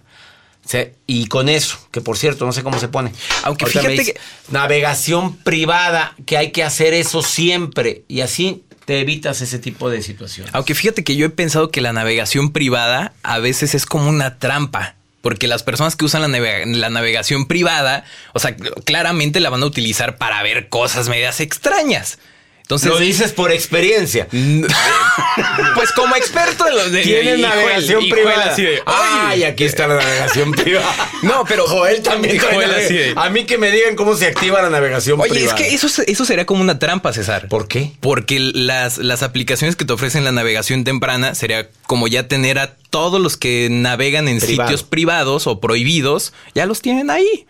Se- 0.65 0.95
y 1.07 1.27
con 1.27 1.49
eso, 1.49 1.77
que 1.91 1.99
por 2.01 2.17
cierto, 2.17 2.45
no 2.45 2.53
sé 2.53 2.63
cómo 2.63 2.79
se 2.79 2.87
pone. 2.87 3.11
Aunque 3.43 3.65
Ahorita 3.65 3.81
fíjate 3.81 3.99
dice, 3.99 4.15
Navegación 4.49 5.35
privada, 5.37 6.15
que 6.25 6.37
hay 6.37 6.51
que 6.51 6.63
hacer 6.63 6.93
eso 6.93 7.21
siempre. 7.21 8.03
Y 8.07 8.21
así 8.21 8.63
te 8.85 8.99
evitas 9.01 9.41
ese 9.41 9.59
tipo 9.59 9.89
de 9.89 10.01
situaciones. 10.01 10.53
Aunque 10.55 10.73
fíjate 10.73 11.03
que 11.03 11.15
yo 11.17 11.25
he 11.25 11.29
pensado 11.29 11.69
que 11.69 11.81
la 11.81 11.91
navegación 11.93 12.51
privada 12.51 13.13
a 13.23 13.39
veces 13.39 13.75
es 13.75 13.85
como 13.85 14.07
una 14.09 14.39
trampa. 14.39 14.95
Porque 15.21 15.47
las 15.47 15.63
personas 15.63 15.95
que 15.95 16.05
usan 16.05 16.21
la, 16.21 16.27
navega- 16.27 16.65
la 16.65 16.89
navegación 16.89 17.45
privada, 17.47 18.03
o 18.33 18.39
sea, 18.39 18.55
claramente 18.85 19.39
la 19.39 19.49
van 19.49 19.63
a 19.63 19.65
utilizar 19.65 20.17
para 20.17 20.41
ver 20.43 20.69
cosas 20.69 21.07
medias 21.09 21.39
extrañas. 21.41 22.19
Entonces, 22.63 22.89
Lo 22.89 22.97
dices 22.97 23.33
por 23.33 23.51
experiencia. 23.51 24.27
pues 25.75 25.91
como 25.91 26.15
experto 26.15 26.65
en 26.67 26.75
lo 26.75 26.89
de 26.89 27.01
Tienen 27.01 27.41
navegación 27.41 28.03
privada. 28.09 28.51
así 28.53 28.61
de, 28.63 28.81
Ay, 28.85 29.33
"Oye". 29.39 29.45
aquí 29.47 29.63
está 29.65 29.85
la 29.87 29.95
navegación 29.95 30.51
privada. 30.53 30.95
No, 31.23 31.43
pero 31.47 31.67
Joel 31.67 32.01
también 32.01 32.39
así 32.39 32.93
de- 32.95 33.13
A 33.17 33.29
mí 33.29 33.45
que 33.45 33.57
me 33.57 33.69
digan 33.69 33.95
cómo 33.95 34.15
se 34.15 34.27
activa 34.27 34.61
la 34.61 34.69
navegación 34.69 35.19
Oye, 35.19 35.29
privada. 35.31 35.55
es 35.59 35.61
que 35.61 35.75
eso, 35.75 35.87
eso 36.07 36.25
sería 36.25 36.45
como 36.45 36.61
una 36.61 36.79
trampa, 36.79 37.11
César. 37.13 37.47
¿Por 37.49 37.67
qué? 37.67 37.91
Porque 37.99 38.39
las, 38.39 38.97
las 38.97 39.23
aplicaciones 39.23 39.75
que 39.75 39.85
te 39.85 39.93
ofrecen 39.93 40.23
la 40.23 40.31
navegación 40.31 40.83
temprana 40.85 41.35
sería 41.35 41.69
como 41.85 42.07
ya 42.07 42.27
tener 42.27 42.59
a 42.59 42.75
todos 42.89 43.19
los 43.21 43.35
que 43.37 43.67
navegan 43.69 44.27
en 44.27 44.39
Privado. 44.39 44.69
sitios 44.69 44.83
privados 44.83 45.47
o 45.47 45.59
prohibidos, 45.59 46.31
ya 46.55 46.65
los 46.65 46.81
tienen 46.81 47.09
ahí. 47.09 47.45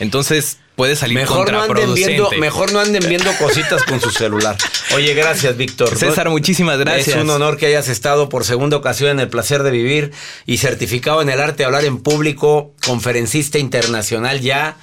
Entonces 0.00 0.58
puede 0.76 0.96
salir 0.96 1.18
Mejor 1.18 1.52
no, 1.52 1.62
anden 1.62 1.94
viendo, 1.94 2.30
mejor 2.38 2.72
no 2.72 2.80
anden 2.80 3.06
viendo 3.08 3.30
cositas 3.38 3.82
con 3.84 4.00
su 4.00 4.10
celular. 4.10 4.56
Oye, 4.94 5.14
gracias, 5.14 5.56
Víctor. 5.56 5.96
César, 5.96 6.30
muchísimas 6.30 6.78
gracias. 6.78 7.16
Es 7.16 7.22
un 7.22 7.30
honor 7.30 7.56
que 7.56 7.66
hayas 7.66 7.88
estado 7.88 8.28
por 8.28 8.44
segunda 8.44 8.76
ocasión 8.76 9.10
en 9.10 9.20
el 9.20 9.28
placer 9.28 9.62
de 9.62 9.70
vivir 9.70 10.12
y 10.46 10.58
certificado 10.58 11.22
en 11.22 11.28
el 11.28 11.40
arte 11.40 11.58
de 11.58 11.64
hablar 11.66 11.84
en 11.84 12.02
público, 12.02 12.74
conferencista 12.84 13.58
internacional 13.58 14.40
ya. 14.40 14.76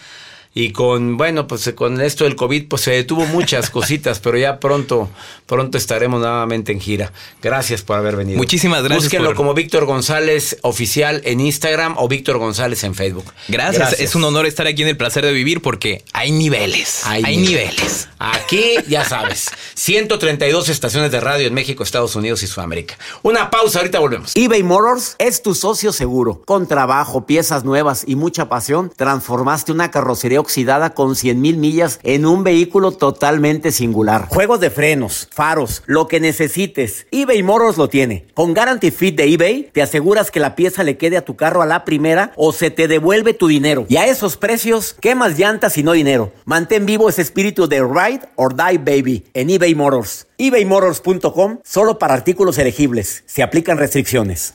Y 0.52 0.72
con, 0.72 1.16
bueno, 1.16 1.46
pues 1.48 1.72
con 1.76 2.02
esto 2.02 2.24
del 2.24 2.36
COVID, 2.36 2.68
pues 2.68 2.82
se 2.82 2.92
detuvo 2.92 3.26
muchas 3.28 3.70
cositas, 3.70 4.20
pero 4.20 4.36
ya 4.38 4.60
pronto, 4.60 5.08
pronto 5.46 5.78
estaremos 5.78 6.20
nuevamente 6.20 6.72
en 6.72 6.80
gira. 6.82 7.14
Gracias 7.42 7.84
por 7.84 7.98
haber 7.98 8.16
venido. 8.16 8.38
Muchísimas 8.38 8.82
gracias 8.84 9.04
Búsquenlo 9.06 9.30
por- 9.30 9.36
como 9.36 9.54
Víctor 9.54 9.86
González 9.86 10.58
Oficial 10.64 11.22
en 11.24 11.40
Instagram 11.40 11.96
o 11.98 12.08
Víctor 12.08 12.40
González 12.40 12.84
en 12.84 12.96
Facebook. 12.96 13.32
Gracias. 13.48 14.00
es 14.00 14.16
un 14.16 14.24
honor 14.24 14.48
estar 14.48 14.66
aquí 14.66 14.82
en 14.82 14.88
el 14.88 14.98
placer 14.98 15.24
de 15.24 15.32
vivir 15.32 15.62
porque 15.62 16.04
hay 16.14 16.32
niveles. 16.32 17.02
Hay, 17.06 17.38
niveles. 17.38 18.10
Aquí, 18.18 18.76
ya 18.88 19.06
sabes, 19.06 19.50
132 19.76 20.68
estaciones 20.70 21.12
de 21.12 21.20
radio 21.20 21.48
en 21.48 21.54
México, 21.54 21.84
Estados 21.84 22.16
Unidos 22.16 22.42
y 22.44 22.48
Sudamérica. 22.48 22.98
Una 23.22 23.52
pausa, 23.52 23.80
ahorita 23.80 24.00
volvemos. 24.00 24.32
eBay 24.36 24.64
Motors 24.64 25.16
es 25.20 25.44
tu 25.44 25.54
socio 25.54 25.94
seguro. 25.94 26.42
Con 26.46 26.68
trabajo, 26.68 27.26
piezas 27.28 27.64
nuevas 27.64 28.04
y 28.08 28.16
mucha 28.16 28.50
pasión, 28.50 28.92
transformaste 28.96 29.72
una 29.72 29.92
carrocería 29.92 30.39
oxidada 30.40 30.94
con 30.94 31.16
100 31.16 31.40
mil 31.40 31.58
millas 31.58 32.00
en 32.04 32.26
un 32.26 32.44
vehículo 32.44 32.92
totalmente 32.92 33.72
singular. 33.72 34.28
Juegos 34.30 34.60
de 34.60 34.70
frenos, 34.70 35.28
faros, 35.32 35.84
lo 35.86 36.08
que 36.08 36.20
necesites, 36.20 37.08
eBay 37.12 37.44
Motors 37.44 37.78
lo 37.78 37.90
tiene. 37.90 38.26
Con 38.34 38.54
Guarantee 38.54 38.92
Fit 38.92 39.16
de 39.16 39.32
eBay, 39.32 39.70
te 39.72 39.82
aseguras 39.82 40.32
que 40.32 40.40
la 40.40 40.56
pieza 40.56 40.84
le 40.84 40.98
quede 40.98 41.18
a 41.18 41.26
tu 41.26 41.36
carro 41.36 41.62
a 41.62 41.66
la 41.66 41.86
primera 41.86 42.32
o 42.36 42.54
se 42.54 42.72
te 42.72 42.88
devuelve 42.88 43.34
tu 43.34 43.48
dinero. 43.48 43.86
Y 43.90 43.98
a 43.98 44.08
esos 44.08 44.38
precios, 44.38 44.96
¿qué 45.00 45.16
más 45.16 45.38
llantas 45.38 45.78
y 45.78 45.84
no 45.84 45.92
dinero? 45.92 46.32
Mantén 46.46 46.86
vivo 46.86 47.10
ese 47.10 47.22
espíritu 47.22 47.68
de 47.68 47.82
Ride 47.82 48.22
or 48.36 48.56
Die 48.56 48.78
Baby 48.78 49.26
en 49.34 49.50
eBay 49.50 49.76
Motors. 49.76 50.28
ebaymotors.com 50.38 51.60
solo 51.64 52.00
para 52.00 52.14
artículos 52.14 52.58
elegibles. 52.58 53.24
Se 53.26 53.44
aplican 53.44 53.78
restricciones. 53.78 54.54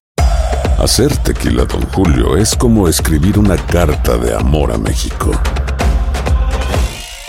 Hacer 0.79 1.17
tequila, 1.19 1.65
Don 1.65 1.83
Julio, 1.93 2.37
es 2.37 2.55
como 2.55 2.89
escribir 2.89 3.39
una 3.39 3.57
carta 3.57 4.19
de 4.19 4.35
amor 4.35 4.73
a 4.73 4.77
México. 4.77 5.31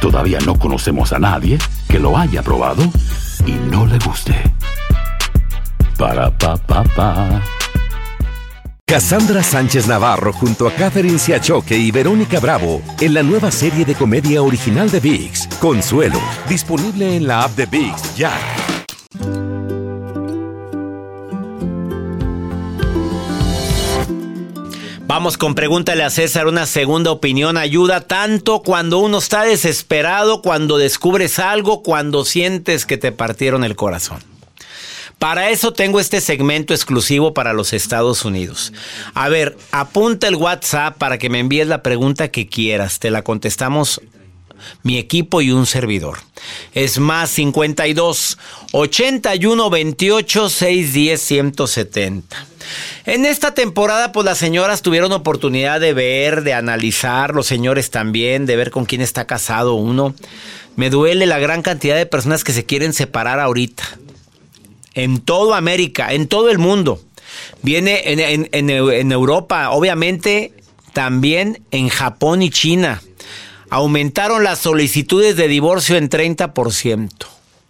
todavía 0.00 0.38
no 0.44 0.58
conocemos 0.58 1.12
a 1.12 1.18
nadie 1.18 1.58
que 1.88 1.98
lo 1.98 2.16
haya 2.16 2.42
probado 2.42 2.82
y 3.46 3.52
no 3.52 3.86
le 3.86 3.98
guste. 3.98 4.34
Para 5.98 6.30
pa 6.36 6.56
pa 6.56 6.82
pa. 6.84 7.42
Cassandra 8.86 9.44
Sánchez 9.44 9.86
Navarro 9.86 10.32
junto 10.32 10.66
a 10.66 10.72
Catherine 10.72 11.18
Siachoque 11.18 11.76
y 11.76 11.92
Verónica 11.92 12.40
Bravo 12.40 12.82
en 13.00 13.14
la 13.14 13.22
nueva 13.22 13.52
serie 13.52 13.84
de 13.84 13.94
comedia 13.94 14.42
original 14.42 14.90
de 14.90 14.98
VIX, 14.98 15.46
Consuelo, 15.60 16.18
disponible 16.48 17.16
en 17.16 17.28
la 17.28 17.44
app 17.44 17.54
de 17.54 17.66
VIX 17.66 18.16
ya. 18.16 18.32
Vamos 25.10 25.36
con 25.36 25.56
pregúntale 25.56 26.04
a 26.04 26.08
César, 26.08 26.46
una 26.46 26.66
segunda 26.66 27.10
opinión 27.10 27.56
ayuda 27.56 28.02
tanto 28.02 28.62
cuando 28.62 28.98
uno 28.98 29.18
está 29.18 29.42
desesperado, 29.42 30.40
cuando 30.40 30.78
descubres 30.78 31.40
algo, 31.40 31.82
cuando 31.82 32.24
sientes 32.24 32.86
que 32.86 32.96
te 32.96 33.10
partieron 33.10 33.64
el 33.64 33.74
corazón. 33.74 34.22
Para 35.18 35.50
eso 35.50 35.72
tengo 35.72 35.98
este 35.98 36.20
segmento 36.20 36.74
exclusivo 36.74 37.34
para 37.34 37.52
los 37.52 37.72
Estados 37.72 38.24
Unidos. 38.24 38.72
A 39.12 39.28
ver, 39.28 39.58
apunta 39.72 40.28
el 40.28 40.36
WhatsApp 40.36 40.96
para 40.96 41.18
que 41.18 41.28
me 41.28 41.40
envíes 41.40 41.66
la 41.66 41.82
pregunta 41.82 42.28
que 42.28 42.46
quieras. 42.46 43.00
Te 43.00 43.10
la 43.10 43.22
contestamos 43.22 44.00
mi 44.82 44.98
equipo 44.98 45.40
y 45.40 45.50
un 45.50 45.66
servidor. 45.66 46.18
Es 46.74 46.98
más 46.98 47.30
52 47.30 48.38
81 48.72 49.70
28 49.70 50.48
610 50.48 51.20
170. 51.20 52.46
En 53.06 53.26
esta 53.26 53.54
temporada, 53.54 54.12
pues 54.12 54.24
las 54.24 54.38
señoras 54.38 54.82
tuvieron 54.82 55.12
oportunidad 55.12 55.80
de 55.80 55.92
ver, 55.92 56.42
de 56.42 56.54
analizar, 56.54 57.34
los 57.34 57.46
señores 57.46 57.90
también, 57.90 58.46
de 58.46 58.56
ver 58.56 58.70
con 58.70 58.84
quién 58.84 59.00
está 59.00 59.26
casado 59.26 59.74
uno. 59.74 60.14
Me 60.76 60.88
duele 60.90 61.26
la 61.26 61.38
gran 61.38 61.62
cantidad 61.62 61.96
de 61.96 62.06
personas 62.06 62.44
que 62.44 62.52
se 62.52 62.64
quieren 62.64 62.92
separar 62.92 63.40
ahorita. 63.40 63.82
En 64.94 65.20
toda 65.20 65.56
América, 65.56 66.12
en 66.12 66.26
todo 66.26 66.50
el 66.50 66.58
mundo. 66.58 67.00
Viene 67.62 68.02
en, 68.12 68.20
en- 68.20 68.48
en- 68.52 68.70
en 68.70 69.12
Europa, 69.12 69.70
obviamente 69.70 70.52
también 70.92 71.62
en 71.70 71.88
Japón 71.88 72.42
y 72.42 72.50
China. 72.50 73.02
Aumentaron 73.70 74.42
las 74.42 74.58
solicitudes 74.58 75.36
de 75.36 75.48
divorcio 75.48 75.96
en 75.96 76.10
30%. 76.10 77.08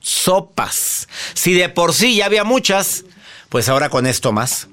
Sopas. 0.01 1.09
Si 1.35 1.53
de 1.53 1.69
por 1.69 1.93
sí 1.93 2.17
ya 2.17 2.27
había 2.27 2.43
muchas, 2.43 3.05
pues 3.51 3.69
ahora 3.69 3.91
con 3.91 4.07
esto 4.07 4.33
más. 4.33 4.69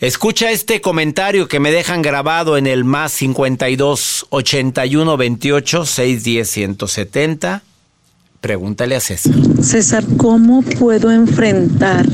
Escucha 0.00 0.50
este 0.50 0.82
comentario 0.82 1.48
que 1.48 1.60
me 1.60 1.72
dejan 1.72 2.02
grabado 2.02 2.58
en 2.58 2.66
el 2.66 2.84
más 2.84 3.12
52 3.12 4.26
81 4.28 5.16
28 5.16 5.86
610 5.86 6.50
170. 6.50 7.62
Pregúntale 8.42 8.96
a 8.96 9.00
César. 9.00 9.32
César, 9.62 10.04
¿cómo 10.18 10.60
puedo 10.60 11.10
enfrentar 11.10 12.04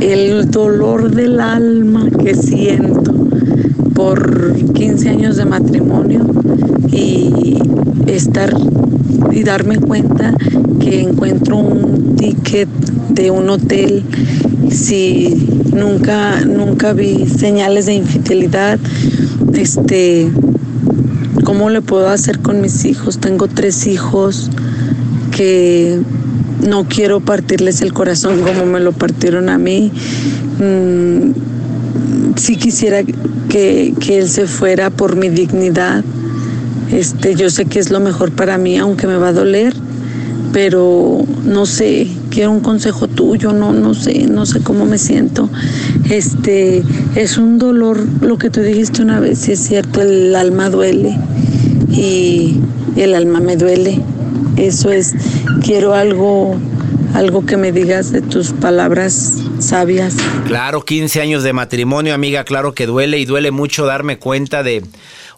el 0.00 0.50
dolor 0.50 1.10
del 1.10 1.40
alma 1.40 2.08
que 2.22 2.34
siento 2.34 3.23
por 4.04 4.54
15 4.74 5.08
años 5.08 5.36
de 5.36 5.46
matrimonio 5.46 6.26
y 6.92 7.56
estar 8.06 8.52
y 9.32 9.42
darme 9.44 9.78
cuenta 9.78 10.34
que 10.78 11.00
encuentro 11.00 11.56
un 11.56 12.14
ticket 12.14 12.68
de 13.08 13.30
un 13.30 13.48
hotel 13.48 14.04
si 14.70 15.48
nunca 15.72 16.42
nunca 16.42 16.92
vi 16.92 17.26
señales 17.26 17.86
de 17.86 17.94
infidelidad 17.94 18.78
este 19.54 20.30
cómo 21.42 21.70
le 21.70 21.80
puedo 21.80 22.10
hacer 22.10 22.40
con 22.40 22.60
mis 22.60 22.84
hijos 22.84 23.16
tengo 23.20 23.48
tres 23.48 23.86
hijos 23.86 24.50
que 25.34 25.98
no 26.68 26.84
quiero 26.84 27.20
partirles 27.20 27.80
el 27.80 27.94
corazón 27.94 28.42
como 28.42 28.66
me 28.66 28.80
lo 28.80 28.92
partieron 28.92 29.48
a 29.50 29.58
mí. 29.58 29.92
Mm, 30.58 31.32
quisiera 32.64 33.02
que, 33.54 33.94
que 34.00 34.18
él 34.18 34.28
se 34.28 34.48
fuera 34.48 34.90
por 34.90 35.14
mi 35.14 35.28
dignidad. 35.28 36.02
Este, 36.90 37.36
yo 37.36 37.50
sé 37.50 37.66
que 37.66 37.78
es 37.78 37.88
lo 37.88 38.00
mejor 38.00 38.32
para 38.32 38.58
mí, 38.58 38.76
aunque 38.78 39.06
me 39.06 39.16
va 39.16 39.28
a 39.28 39.32
doler, 39.32 39.72
pero 40.52 41.24
no 41.44 41.64
sé 41.64 42.08
quiero 42.30 42.50
un 42.50 42.58
consejo 42.58 43.06
tuyo, 43.06 43.52
no, 43.52 43.72
no 43.72 43.94
sé, 43.94 44.26
no 44.26 44.44
sé 44.44 44.58
cómo 44.58 44.86
me 44.86 44.98
siento. 44.98 45.48
Este, 46.10 46.82
es 47.14 47.38
un 47.38 47.58
dolor, 47.58 48.04
lo 48.20 48.38
que 48.38 48.50
tú 48.50 48.60
dijiste 48.60 49.02
una 49.02 49.20
vez, 49.20 49.48
es 49.48 49.60
cierto, 49.60 50.02
el 50.02 50.34
alma 50.34 50.68
duele 50.68 51.16
y 51.92 52.58
el 52.96 53.14
alma 53.14 53.38
me 53.38 53.56
duele. 53.56 54.00
Eso 54.56 54.90
es, 54.90 55.14
quiero 55.62 55.94
algo, 55.94 56.56
algo 57.14 57.46
que 57.46 57.56
me 57.56 57.70
digas 57.70 58.10
de 58.10 58.20
tus 58.20 58.50
palabras 58.50 59.43
sabias. 59.66 60.16
Claro, 60.46 60.82
15 60.84 61.20
años 61.20 61.42
de 61.42 61.52
matrimonio, 61.52 62.14
amiga, 62.14 62.44
claro 62.44 62.74
que 62.74 62.86
duele 62.86 63.18
y 63.18 63.24
duele 63.24 63.50
mucho 63.50 63.86
darme 63.86 64.18
cuenta 64.18 64.62
de 64.62 64.84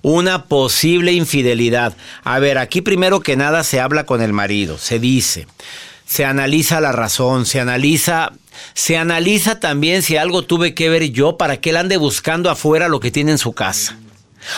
una 0.02 0.44
posible 0.44 1.12
infidelidad. 1.12 1.96
A 2.24 2.38
ver, 2.38 2.58
aquí 2.58 2.80
primero 2.80 3.20
que 3.20 3.36
nada 3.36 3.64
se 3.64 3.80
habla 3.80 4.04
con 4.04 4.22
el 4.22 4.32
marido, 4.32 4.78
se 4.78 4.98
dice, 4.98 5.46
se 6.06 6.24
analiza 6.24 6.80
la 6.80 6.92
razón, 6.92 7.46
se 7.46 7.60
analiza, 7.60 8.32
se 8.74 8.96
analiza 8.96 9.60
también 9.60 10.02
si 10.02 10.16
algo 10.16 10.42
tuve 10.42 10.74
que 10.74 10.88
ver 10.88 11.10
yo 11.10 11.36
para 11.36 11.58
que 11.58 11.70
él 11.70 11.76
ande 11.76 11.96
buscando 11.96 12.50
afuera 12.50 12.88
lo 12.88 13.00
que 13.00 13.10
tiene 13.10 13.32
en 13.32 13.38
su 13.38 13.52
casa. 13.52 13.98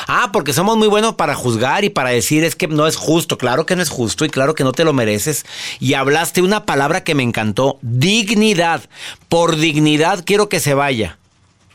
Ah, 0.07 0.31
porque 0.33 0.53
somos 0.53 0.77
muy 0.77 0.89
buenos 0.89 1.15
para 1.15 1.35
juzgar 1.35 1.85
y 1.85 1.91
para 1.91 2.11
decir 2.11 2.45
es 2.45 2.55
que 2.55 2.69
no 2.69 2.87
es 2.87 2.97
justo. 2.97 3.39
Claro 3.39 3.67
que 3.67 3.77
no 3.77 3.83
es 3.83 3.91
justo 3.91 4.25
y 4.25 4.31
claro 4.31 4.55
que 4.55 4.65
no 4.65 4.73
te 4.73 4.85
lo 4.85 4.93
mereces. 4.93 5.45
Y 5.81 5.95
hablaste 5.95 6.43
una 6.43 6.65
palabra 6.65 7.05
que 7.05 7.15
me 7.15 7.23
encantó, 7.23 7.79
dignidad. 7.83 8.89
Por 9.29 9.57
dignidad 9.57 10.25
quiero 10.25 10.49
que 10.49 10.61
se 10.61 10.75
vaya. 10.75 11.19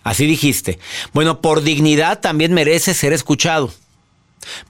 Así 0.03 0.25
dijiste. 0.25 0.79
Bueno, 1.13 1.41
por 1.41 1.61
dignidad 1.61 2.19
también 2.19 2.53
merece 2.53 2.93
ser 2.93 3.13
escuchado. 3.13 3.73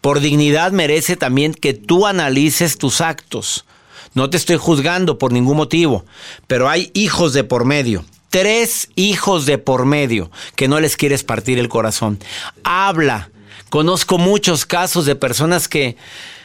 Por 0.02 0.20
dignidad 0.20 0.72
merece 0.72 1.16
también 1.16 1.54
que 1.54 1.74
tú 1.74 2.06
analices 2.06 2.78
tus 2.78 3.02
actos. 3.02 3.66
No 4.14 4.30
te 4.30 4.38
estoy 4.38 4.58
juzgando 4.58 5.18
por 5.18 5.32
ningún 5.32 5.58
motivo, 5.58 6.06
pero 6.46 6.70
hay 6.70 6.92
hijos 6.94 7.34
de 7.34 7.44
por 7.44 7.66
medio. 7.66 8.06
Tres 8.30 8.90
hijos 8.96 9.46
de 9.46 9.58
por 9.58 9.86
medio 9.86 10.32
que 10.56 10.68
no 10.68 10.80
les 10.80 10.98
quieres 10.98 11.24
partir 11.24 11.60
el 11.60 11.70
corazón. 11.70 12.20
Habla. 12.64 13.30
Conozco 13.74 14.20
muchos 14.20 14.68
casos 14.68 15.08
de 15.08 15.16
personas 15.16 15.68
que 15.68 15.98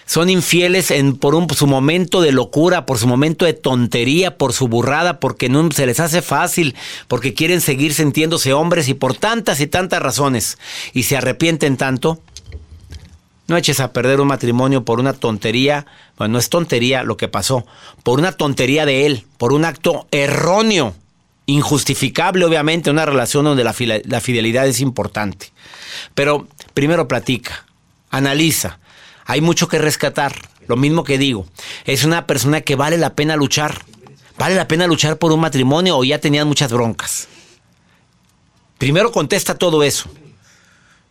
son 0.06 0.30
infieles 0.30 0.90
en, 0.90 1.14
por 1.14 1.54
su 1.54 1.66
momento 1.66 2.22
de 2.22 2.32
locura, 2.32 2.86
por 2.86 2.96
su 2.96 3.06
momento 3.06 3.44
de 3.44 3.52
tontería, 3.52 4.38
por 4.38 4.54
su 4.54 4.66
burrada, 4.66 5.20
porque 5.20 5.50
no 5.50 5.70
se 5.70 5.84
les 5.84 6.00
hace 6.00 6.22
fácil, 6.22 6.74
porque 7.06 7.34
quieren 7.34 7.60
seguir 7.60 7.92
sintiéndose 7.92 8.54
hombres 8.54 8.88
y 8.88 8.94
por 8.94 9.14
tantas 9.14 9.60
y 9.60 9.66
tantas 9.66 10.00
razones. 10.00 10.56
Y 10.94 11.02
se 11.02 11.18
arrepienten 11.18 11.76
tanto. 11.76 12.18
No 13.46 13.58
eches 13.58 13.80
a 13.80 13.92
perder 13.92 14.22
un 14.22 14.28
matrimonio 14.28 14.86
por 14.86 14.98
una 14.98 15.12
tontería. 15.12 15.84
Bueno, 16.16 16.32
no 16.32 16.38
es 16.38 16.48
tontería 16.48 17.02
lo 17.02 17.18
que 17.18 17.28
pasó. 17.28 17.66
Por 18.04 18.20
una 18.20 18.32
tontería 18.32 18.86
de 18.86 19.04
él, 19.04 19.26
por 19.36 19.52
un 19.52 19.66
acto 19.66 20.08
erróneo, 20.12 20.94
injustificable, 21.44 22.46
obviamente, 22.46 22.90
una 22.90 23.04
relación 23.04 23.44
donde 23.44 23.64
la 23.64 24.20
fidelidad 24.22 24.66
es 24.66 24.80
importante. 24.80 25.52
Pero 26.14 26.46
primero 26.78 27.08
platica, 27.08 27.66
analiza 28.08 28.78
hay 29.28 29.40
mucho 29.40 29.66
que 29.66 29.78
rescatar. 29.78 30.32
Lo 30.68 30.76
mismo 30.76 31.02
que 31.02 31.18
digo, 31.18 31.44
es 31.84 32.04
una 32.04 32.24
persona 32.28 32.60
que 32.60 32.76
vale 32.76 32.96
la 32.98 33.16
pena 33.16 33.34
luchar. 33.34 33.84
¿Vale 34.38 34.54
la 34.54 34.68
pena 34.68 34.86
luchar 34.86 35.18
por 35.18 35.32
un 35.32 35.40
matrimonio 35.40 35.98
o 35.98 36.04
ya 36.04 36.20
tenían 36.20 36.46
muchas 36.46 36.72
broncas? 36.72 37.26
Primero 38.78 39.10
contesta 39.10 39.56
todo 39.56 39.82
eso. 39.82 40.08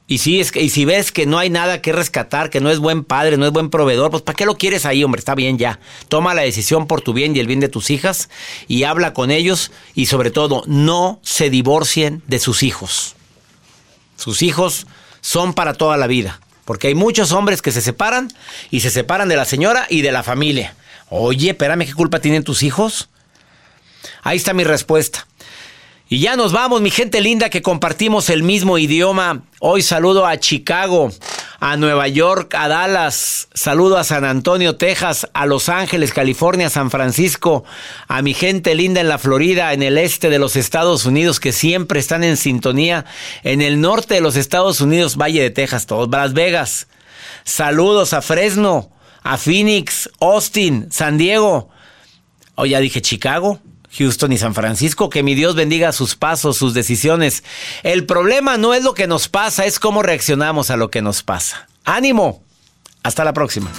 Y 0.08 0.20
si, 0.20 0.40
es 0.40 0.54
que, 0.54 0.62
y 0.62 0.70
si 0.70 0.86
ves 0.86 1.12
que 1.12 1.26
no 1.26 1.38
hay 1.38 1.50
nada 1.50 1.82
que 1.82 1.92
rescatar, 1.92 2.50
que 2.50 2.62
no 2.62 2.72
es 2.72 2.80
buen 2.80 3.04
padre, 3.04 3.36
no 3.36 3.46
es 3.46 3.52
buen 3.52 3.70
proveedor, 3.70 4.10
pues 4.10 4.24
¿para 4.24 4.38
qué 4.38 4.46
lo 4.46 4.58
quieres 4.58 4.86
ahí, 4.86 5.04
hombre? 5.04 5.20
Está 5.20 5.36
bien 5.36 5.58
ya. 5.58 5.82
Toma 6.08 6.34
la 6.34 6.44
decisión 6.44 6.88
por 6.88 7.02
tu 7.02 7.12
bien 7.12 7.36
y 7.36 7.42
el 7.42 7.48
bien 7.48 7.60
de 7.60 7.68
tus 7.68 7.90
hijas 7.90 8.30
y 8.70 8.84
habla 8.84 9.14
con 9.14 9.32
ellos 9.32 9.74
y 9.96 10.06
sobre 10.06 10.32
todo 10.32 10.64
no 10.66 11.20
se 11.24 11.50
divorcien 11.50 12.24
de 12.26 12.40
sus 12.40 12.64
hijos. 12.64 13.18
Sus 14.16 14.42
hijos 14.44 14.88
son 15.28 15.54
para 15.54 15.74
toda 15.74 15.98
la 15.98 16.08
vida. 16.08 16.40
Porque 16.64 16.88
hay 16.88 16.96
muchos 16.96 17.34
hombres 17.34 17.62
que 17.62 17.74
se 17.74 17.82
separan 17.82 18.32
y 18.72 18.80
se 18.80 18.90
separan 18.90 19.28
de 19.28 19.36
la 19.36 19.44
señora 19.44 19.86
y 19.90 20.02
de 20.02 20.14
la 20.14 20.24
familia. 20.24 20.74
Oye, 21.10 21.50
espérame, 21.50 21.86
¿qué 21.86 21.94
culpa 21.94 22.22
tienen 22.22 22.46
tus 22.46 22.64
hijos? 22.64 23.10
Ahí 24.24 24.38
está 24.38 24.54
mi 24.54 24.64
respuesta. 24.64 25.28
Y 26.08 26.20
ya 26.20 26.38
nos 26.38 26.54
vamos, 26.54 26.80
mi 26.80 26.92
gente 26.92 27.20
linda, 27.20 27.50
que 27.50 27.62
compartimos 27.62 28.30
el 28.30 28.42
mismo 28.42 28.78
idioma. 28.78 29.42
Hoy 29.60 29.82
saludo 29.82 30.26
a 30.26 30.38
Chicago, 30.38 31.12
a 31.60 31.76
Nueva 31.78 32.08
York, 32.08 32.54
a 32.56 32.68
Dallas, 32.68 33.48
saludo 33.54 33.98
a 33.98 34.04
San 34.04 34.26
Antonio, 34.26 34.76
Texas, 34.76 35.28
a 35.34 35.46
Los 35.46 35.70
Ángeles, 35.70 36.14
California, 36.14 36.70
San 36.70 36.92
Francisco, 36.92 37.64
a 38.08 38.22
mi 38.22 38.34
gente 38.34 38.76
linda 38.76 39.02
en 39.02 39.08
la 39.08 39.18
Florida, 39.18 39.74
en 39.74 39.82
el 39.82 39.98
este 39.98 40.30
de 40.30 40.40
los 40.40 40.56
Estados 40.56 41.06
Unidos, 41.06 41.40
que 41.40 41.52
siempre 41.52 42.00
están 42.00 42.24
en 42.24 42.38
sintonía, 42.38 43.06
en 43.44 43.62
el 43.62 43.82
norte 43.82 44.14
de 44.14 44.22
los 44.22 44.36
Estados 44.36 44.82
Unidos, 44.82 45.18
Valle 45.18 45.42
de 45.42 45.50
Texas, 45.50 45.88
todos, 45.88 46.10
Las 46.10 46.34
Vegas. 46.34 46.88
Saludos 47.44 48.14
a 48.14 48.22
Fresno, 48.22 48.92
a 49.24 49.38
Phoenix, 49.38 50.10
Austin, 50.20 50.92
San 50.92 51.18
Diego. 51.18 51.70
O 52.56 52.66
ya 52.66 52.80
dije 52.80 53.02
Chicago. 53.02 53.60
Houston 53.98 54.32
y 54.32 54.38
San 54.38 54.54
Francisco. 54.54 55.10
Que 55.10 55.24
mi 55.24 55.36
Dios 55.36 55.56
bendiga 55.56 55.92
sus 55.92 56.16
pasos, 56.16 56.58
sus 56.58 56.74
decisiones. 56.74 57.44
El 57.84 58.06
problema 58.06 58.58
no 58.58 58.74
es 58.74 58.84
lo 58.84 58.94
que 58.94 59.08
nos 59.08 59.28
pasa, 59.28 59.66
es 59.66 59.80
cómo 59.80 60.04
reaccionamos 60.04 60.70
a 60.70 60.78
lo 60.78 60.90
que 60.90 61.02
nos 61.02 61.24
pasa. 61.24 61.68
Ánimo. 61.84 62.44
Hasta 63.04 63.24
la 63.24 63.34
próxima. 63.34 63.72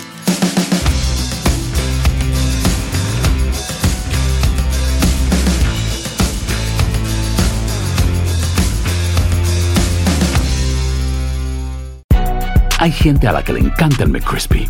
Hay 12.81 12.93
gente 12.93 13.27
a 13.27 13.33
la 13.33 13.43
que 13.43 13.53
le 13.53 13.61
encanta 13.61 14.05
el 14.05 14.11
McCrispy 14.11 14.69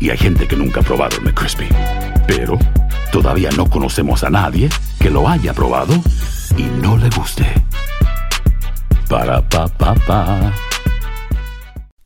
y 0.00 0.10
hay 0.10 0.16
gente 0.16 0.46
que 0.46 0.56
nunca 0.56 0.80
ha 0.80 0.82
probado 0.84 1.16
el 1.16 1.24
McCrispy. 1.24 1.68
Pero 2.26 2.56
Todavía 3.10 3.48
no 3.56 3.68
conocemos 3.68 4.22
a 4.22 4.30
nadie 4.30 4.68
que 4.98 5.10
lo 5.10 5.28
haya 5.28 5.52
probado 5.52 5.94
y 6.56 6.64
no 6.64 6.96
le 6.96 7.08
guste. 7.10 7.46
Para 9.08 9.40
pa 9.48 9.68
pa 9.68 9.94
pa. 10.06 10.67